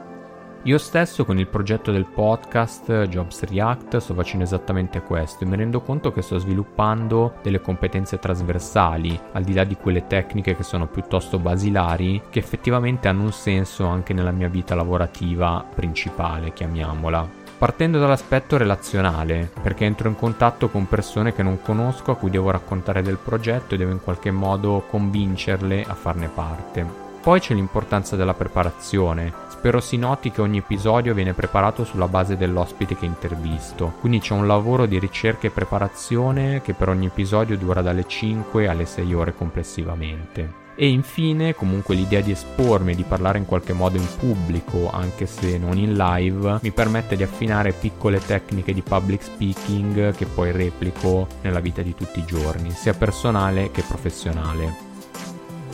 Io 0.66 0.78
stesso 0.78 1.24
con 1.24 1.38
il 1.38 1.46
progetto 1.46 1.92
del 1.92 2.06
podcast 2.06 3.04
Jobs 3.04 3.44
React 3.44 3.98
sto 3.98 4.14
facendo 4.14 4.44
esattamente 4.44 5.00
questo 5.00 5.44
e 5.44 5.46
mi 5.46 5.54
rendo 5.54 5.80
conto 5.80 6.10
che 6.10 6.22
sto 6.22 6.38
sviluppando 6.38 7.34
delle 7.40 7.60
competenze 7.60 8.18
trasversali, 8.18 9.20
al 9.32 9.44
di 9.44 9.54
là 9.54 9.62
di 9.62 9.76
quelle 9.76 10.08
tecniche 10.08 10.56
che 10.56 10.64
sono 10.64 10.88
piuttosto 10.88 11.38
basilari, 11.38 12.20
che 12.30 12.40
effettivamente 12.40 13.06
hanno 13.06 13.22
un 13.22 13.32
senso 13.32 13.86
anche 13.86 14.12
nella 14.12 14.32
mia 14.32 14.48
vita 14.48 14.74
lavorativa 14.74 15.64
principale, 15.72 16.52
chiamiamola. 16.52 17.45
Partendo 17.58 17.98
dall'aspetto 17.98 18.58
relazionale, 18.58 19.50
perché 19.62 19.86
entro 19.86 20.10
in 20.10 20.16
contatto 20.16 20.68
con 20.68 20.86
persone 20.86 21.32
che 21.32 21.42
non 21.42 21.62
conosco, 21.62 22.10
a 22.10 22.16
cui 22.16 22.28
devo 22.28 22.50
raccontare 22.50 23.00
del 23.00 23.16
progetto 23.16 23.74
e 23.74 23.78
devo 23.78 23.92
in 23.92 24.02
qualche 24.02 24.30
modo 24.30 24.84
convincerle 24.90 25.82
a 25.88 25.94
farne 25.94 26.28
parte. 26.28 27.04
Poi 27.22 27.40
c'è 27.40 27.54
l'importanza 27.54 28.14
della 28.14 28.34
preparazione. 28.34 29.32
Spero 29.48 29.80
si 29.80 29.96
noti 29.96 30.30
che 30.30 30.42
ogni 30.42 30.58
episodio 30.58 31.14
viene 31.14 31.32
preparato 31.32 31.82
sulla 31.84 32.08
base 32.08 32.36
dell'ospite 32.36 32.94
che 32.94 33.06
intervisto, 33.06 33.94
quindi 34.00 34.20
c'è 34.20 34.34
un 34.34 34.46
lavoro 34.46 34.84
di 34.84 34.98
ricerca 34.98 35.46
e 35.46 35.50
preparazione 35.50 36.60
che 36.60 36.74
per 36.74 36.90
ogni 36.90 37.06
episodio 37.06 37.56
dura 37.56 37.80
dalle 37.80 38.06
5 38.06 38.68
alle 38.68 38.84
6 38.84 39.14
ore 39.14 39.34
complessivamente. 39.34 40.65
E 40.78 40.88
infine, 40.88 41.54
comunque, 41.54 41.94
l'idea 41.94 42.20
di 42.20 42.32
espormi 42.32 42.94
di 42.94 43.02
parlare 43.02 43.38
in 43.38 43.46
qualche 43.46 43.72
modo 43.72 43.96
in 43.96 44.06
pubblico, 44.18 44.90
anche 44.90 45.24
se 45.24 45.56
non 45.56 45.78
in 45.78 45.96
live, 45.96 46.58
mi 46.60 46.70
permette 46.70 47.16
di 47.16 47.22
affinare 47.22 47.72
piccole 47.72 48.20
tecniche 48.20 48.74
di 48.74 48.82
public 48.82 49.22
speaking 49.22 50.14
che 50.14 50.26
poi 50.26 50.52
replico 50.52 51.26
nella 51.40 51.60
vita 51.60 51.80
di 51.80 51.94
tutti 51.94 52.18
i 52.18 52.24
giorni, 52.26 52.70
sia 52.72 52.92
personale 52.92 53.70
che 53.70 53.82
professionale. 53.82 54.85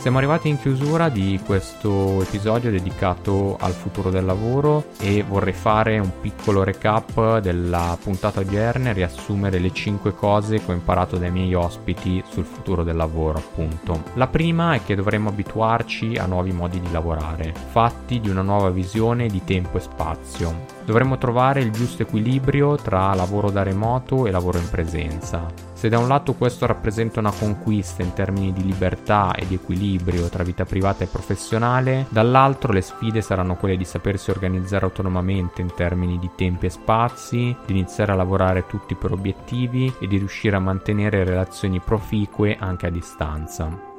Siamo 0.03 0.17
arrivati 0.17 0.49
in 0.49 0.59
chiusura 0.59 1.07
di 1.07 1.39
questo 1.45 2.21
episodio 2.21 2.69
dedicato 2.69 3.55
al 3.57 3.71
futuro 3.71 4.09
del 4.09 4.25
lavoro 4.25 4.87
e 4.99 5.23
vorrei 5.23 5.53
fare 5.53 5.97
un 5.97 6.19
piccolo 6.19 6.61
recap 6.65 7.39
della 7.39 7.97
puntata 8.03 8.41
odierna 8.41 8.89
e 8.89 8.93
riassumere 8.93 9.59
le 9.59 9.71
5 9.71 10.13
cose 10.13 10.57
che 10.57 10.69
ho 10.69 10.73
imparato 10.73 11.15
dai 11.15 11.31
miei 11.31 11.53
ospiti 11.53 12.21
sul 12.29 12.43
futuro 12.43 12.83
del 12.83 12.97
lavoro, 12.97 13.37
appunto. 13.37 14.03
La 14.15 14.27
prima 14.27 14.73
è 14.73 14.83
che 14.83 14.95
dovremmo 14.95 15.29
abituarci 15.29 16.17
a 16.17 16.25
nuovi 16.25 16.51
modi 16.51 16.81
di 16.81 16.91
lavorare, 16.91 17.53
fatti 17.53 18.19
di 18.19 18.29
una 18.29 18.41
nuova 18.41 18.71
visione 18.71 19.27
di 19.27 19.45
tempo 19.45 19.77
e 19.77 19.79
spazio. 19.79 20.65
Dovremmo 20.83 21.17
trovare 21.17 21.61
il 21.61 21.71
giusto 21.71 22.01
equilibrio 22.01 22.75
tra 22.75 23.13
lavoro 23.13 23.49
da 23.51 23.63
remoto 23.63 24.27
e 24.27 24.31
lavoro 24.31 24.57
in 24.57 24.69
presenza 24.69 25.71
se 25.83 25.89
da 25.89 25.99
un 25.99 26.07
lato 26.07 26.31
questo 26.31 26.65
rappresenta 26.65 27.19
una 27.19 27.33
conquista 27.33 28.03
in 28.03 28.13
termini 28.13 28.53
di 28.53 28.63
libertà 28.63 29.35
e 29.35 29.45
di 29.45 29.55
equilibrio 29.55 30.29
tra 30.29 30.41
vita 30.41 30.63
privata 30.63 31.03
e 31.03 31.07
professionale, 31.07 32.05
dall'altro 32.07 32.71
le 32.71 32.79
sfide 32.79 33.19
saranno 33.19 33.57
quelle 33.57 33.75
di 33.75 33.83
sapersi 33.83 34.29
organizzare 34.29 34.85
autonomamente 34.85 35.59
in 35.59 35.73
termini 35.75 36.17
di 36.19 36.29
tempi 36.37 36.67
e 36.67 36.69
spazi, 36.69 37.53
di 37.65 37.73
iniziare 37.73 38.13
a 38.13 38.15
lavorare 38.15 38.65
tutti 38.65 38.95
per 38.95 39.11
obiettivi 39.11 39.93
e 39.99 40.07
di 40.07 40.15
riuscire 40.15 40.55
a 40.55 40.59
mantenere 40.59 41.25
relazioni 41.25 41.81
proficue 41.81 42.55
anche 42.57 42.85
a 42.85 42.89
distanza. 42.89 43.92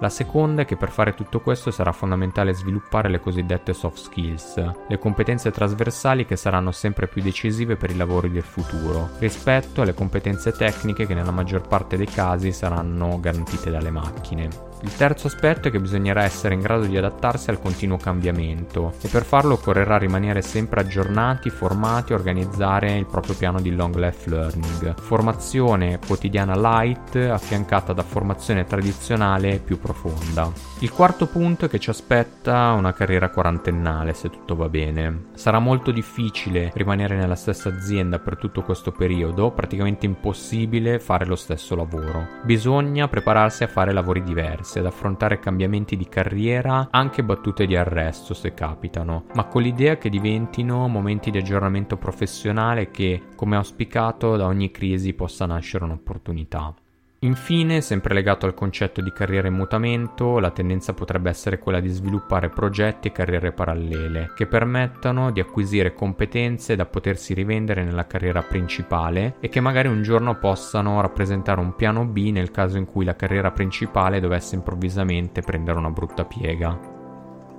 La 0.00 0.08
seconda 0.08 0.62
è 0.62 0.64
che 0.64 0.76
per 0.76 0.90
fare 0.90 1.14
tutto 1.14 1.40
questo 1.40 1.72
sarà 1.72 1.90
fondamentale 1.90 2.54
sviluppare 2.54 3.08
le 3.08 3.18
cosiddette 3.18 3.72
soft 3.72 3.98
skills, 3.98 4.86
le 4.86 4.98
competenze 4.98 5.50
trasversali 5.50 6.24
che 6.24 6.36
saranno 6.36 6.70
sempre 6.70 7.08
più 7.08 7.20
decisive 7.20 7.74
per 7.76 7.90
i 7.90 7.96
lavori 7.96 8.30
del 8.30 8.44
futuro, 8.44 9.10
rispetto 9.18 9.82
alle 9.82 9.94
competenze 9.94 10.52
tecniche 10.52 11.04
che 11.04 11.14
nella 11.14 11.32
maggior 11.32 11.66
parte 11.66 11.96
dei 11.96 12.06
casi 12.06 12.52
saranno 12.52 13.18
garantite 13.18 13.70
dalle 13.70 13.90
macchine. 13.90 14.67
Il 14.82 14.94
terzo 14.94 15.26
aspetto 15.26 15.66
è 15.66 15.70
che 15.72 15.80
bisognerà 15.80 16.22
essere 16.22 16.54
in 16.54 16.60
grado 16.60 16.84
di 16.84 16.96
adattarsi 16.96 17.50
al 17.50 17.60
continuo 17.60 17.96
cambiamento 17.96 18.92
e 19.00 19.08
per 19.08 19.24
farlo 19.24 19.54
occorrerà 19.54 19.98
rimanere 19.98 20.40
sempre 20.40 20.82
aggiornati, 20.82 21.50
formati 21.50 22.12
e 22.12 22.14
organizzare 22.14 22.96
il 22.96 23.06
proprio 23.06 23.34
piano 23.34 23.60
di 23.60 23.74
long 23.74 23.96
life 23.96 24.30
learning. 24.30 25.00
Formazione 25.00 25.98
quotidiana 26.06 26.54
light 26.54 27.16
affiancata 27.16 27.92
da 27.92 28.04
formazione 28.04 28.66
tradizionale 28.66 29.58
più 29.58 29.80
profonda. 29.80 30.52
Il 30.78 30.92
quarto 30.92 31.26
punto 31.26 31.64
è 31.64 31.68
che 31.68 31.80
ci 31.80 31.90
aspetta 31.90 32.70
una 32.70 32.92
carriera 32.92 33.30
quarantennale 33.30 34.14
se 34.14 34.30
tutto 34.30 34.54
va 34.54 34.68
bene. 34.68 35.26
Sarà 35.34 35.58
molto 35.58 35.90
difficile 35.90 36.70
rimanere 36.74 37.16
nella 37.16 37.34
stessa 37.34 37.68
azienda 37.68 38.20
per 38.20 38.36
tutto 38.36 38.62
questo 38.62 38.92
periodo, 38.92 39.50
praticamente 39.50 40.06
impossibile 40.06 41.00
fare 41.00 41.26
lo 41.26 41.36
stesso 41.36 41.74
lavoro. 41.74 42.28
Bisogna 42.44 43.08
prepararsi 43.08 43.64
a 43.64 43.68
fare 43.68 43.92
lavori 43.92 44.22
diversi 44.22 44.66
ad 44.76 44.86
affrontare 44.86 45.38
cambiamenti 45.38 45.96
di 45.96 46.08
carriera, 46.08 46.88
anche 46.90 47.24
battute 47.24 47.66
di 47.66 47.76
arresto 47.76 48.34
se 48.34 48.52
capitano, 48.52 49.24
ma 49.34 49.46
con 49.46 49.62
l'idea 49.62 49.96
che 49.96 50.10
diventino 50.10 50.86
momenti 50.88 51.30
di 51.30 51.38
aggiornamento 51.38 51.96
professionale 51.96 52.90
che, 52.90 53.22
come 53.34 53.56
auspicato, 53.56 54.36
da 54.36 54.46
ogni 54.46 54.70
crisi 54.70 55.14
possa 55.14 55.46
nascere 55.46 55.84
un'opportunità. 55.84 56.74
Infine, 57.22 57.80
sempre 57.80 58.14
legato 58.14 58.46
al 58.46 58.54
concetto 58.54 59.00
di 59.00 59.12
carriera 59.12 59.48
in 59.48 59.54
mutamento, 59.54 60.38
la 60.38 60.52
tendenza 60.52 60.94
potrebbe 60.94 61.28
essere 61.28 61.58
quella 61.58 61.80
di 61.80 61.88
sviluppare 61.88 62.48
progetti 62.48 63.08
e 63.08 63.12
carriere 63.12 63.50
parallele 63.50 64.30
che 64.36 64.46
permettano 64.46 65.32
di 65.32 65.40
acquisire 65.40 65.94
competenze 65.94 66.76
da 66.76 66.86
potersi 66.86 67.34
rivendere 67.34 67.82
nella 67.82 68.06
carriera 68.06 68.42
principale 68.42 69.34
e 69.40 69.48
che 69.48 69.58
magari 69.58 69.88
un 69.88 70.02
giorno 70.02 70.38
possano 70.38 71.00
rappresentare 71.00 71.58
un 71.58 71.74
piano 71.74 72.04
B 72.04 72.30
nel 72.30 72.52
caso 72.52 72.78
in 72.78 72.84
cui 72.84 73.04
la 73.04 73.16
carriera 73.16 73.50
principale 73.50 74.20
dovesse 74.20 74.54
improvvisamente 74.54 75.40
prendere 75.40 75.76
una 75.76 75.90
brutta 75.90 76.24
piega. 76.24 76.97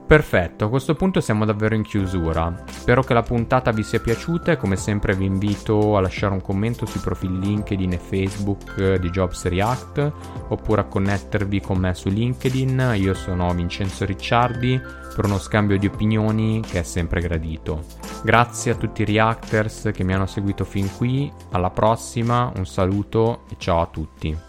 Perfetto, 0.09 0.65
a 0.65 0.69
questo 0.69 0.95
punto 0.95 1.21
siamo 1.21 1.45
davvero 1.45 1.75
in 1.75 1.83
chiusura. 1.83 2.63
Spero 2.65 3.03
che 3.03 3.13
la 3.13 3.21
puntata 3.21 3.69
vi 3.69 3.83
sia 3.83 3.99
piaciuta 3.99 4.51
e 4.51 4.57
come 4.57 4.75
sempre 4.75 5.13
vi 5.15 5.25
invito 5.25 5.95
a 5.95 6.01
lasciare 6.01 6.33
un 6.33 6.41
commento 6.41 6.87
sui 6.87 6.99
profili 6.99 7.39
LinkedIn 7.39 7.93
e 7.93 7.99
Facebook 7.99 8.95
di 8.95 9.09
Jobs 9.11 9.45
React 9.45 10.11
oppure 10.47 10.81
a 10.81 10.85
connettervi 10.85 11.61
con 11.61 11.77
me 11.77 11.93
su 11.93 12.09
LinkedIn. 12.09 12.93
Io 12.95 13.13
sono 13.13 13.53
Vincenzo 13.53 14.03
Ricciardi 14.03 14.81
per 15.15 15.25
uno 15.25 15.37
scambio 15.37 15.77
di 15.77 15.85
opinioni 15.85 16.63
che 16.67 16.79
è 16.79 16.83
sempre 16.83 17.21
gradito. 17.21 17.83
Grazie 18.23 18.71
a 18.71 18.75
tutti 18.75 19.03
i 19.03 19.05
Reactors 19.05 19.91
che 19.93 20.03
mi 20.03 20.15
hanno 20.15 20.25
seguito 20.25 20.65
fin 20.65 20.89
qui, 20.97 21.31
alla 21.51 21.69
prossima, 21.69 22.51
un 22.55 22.65
saluto 22.65 23.41
e 23.47 23.57
ciao 23.59 23.81
a 23.81 23.85
tutti. 23.85 24.48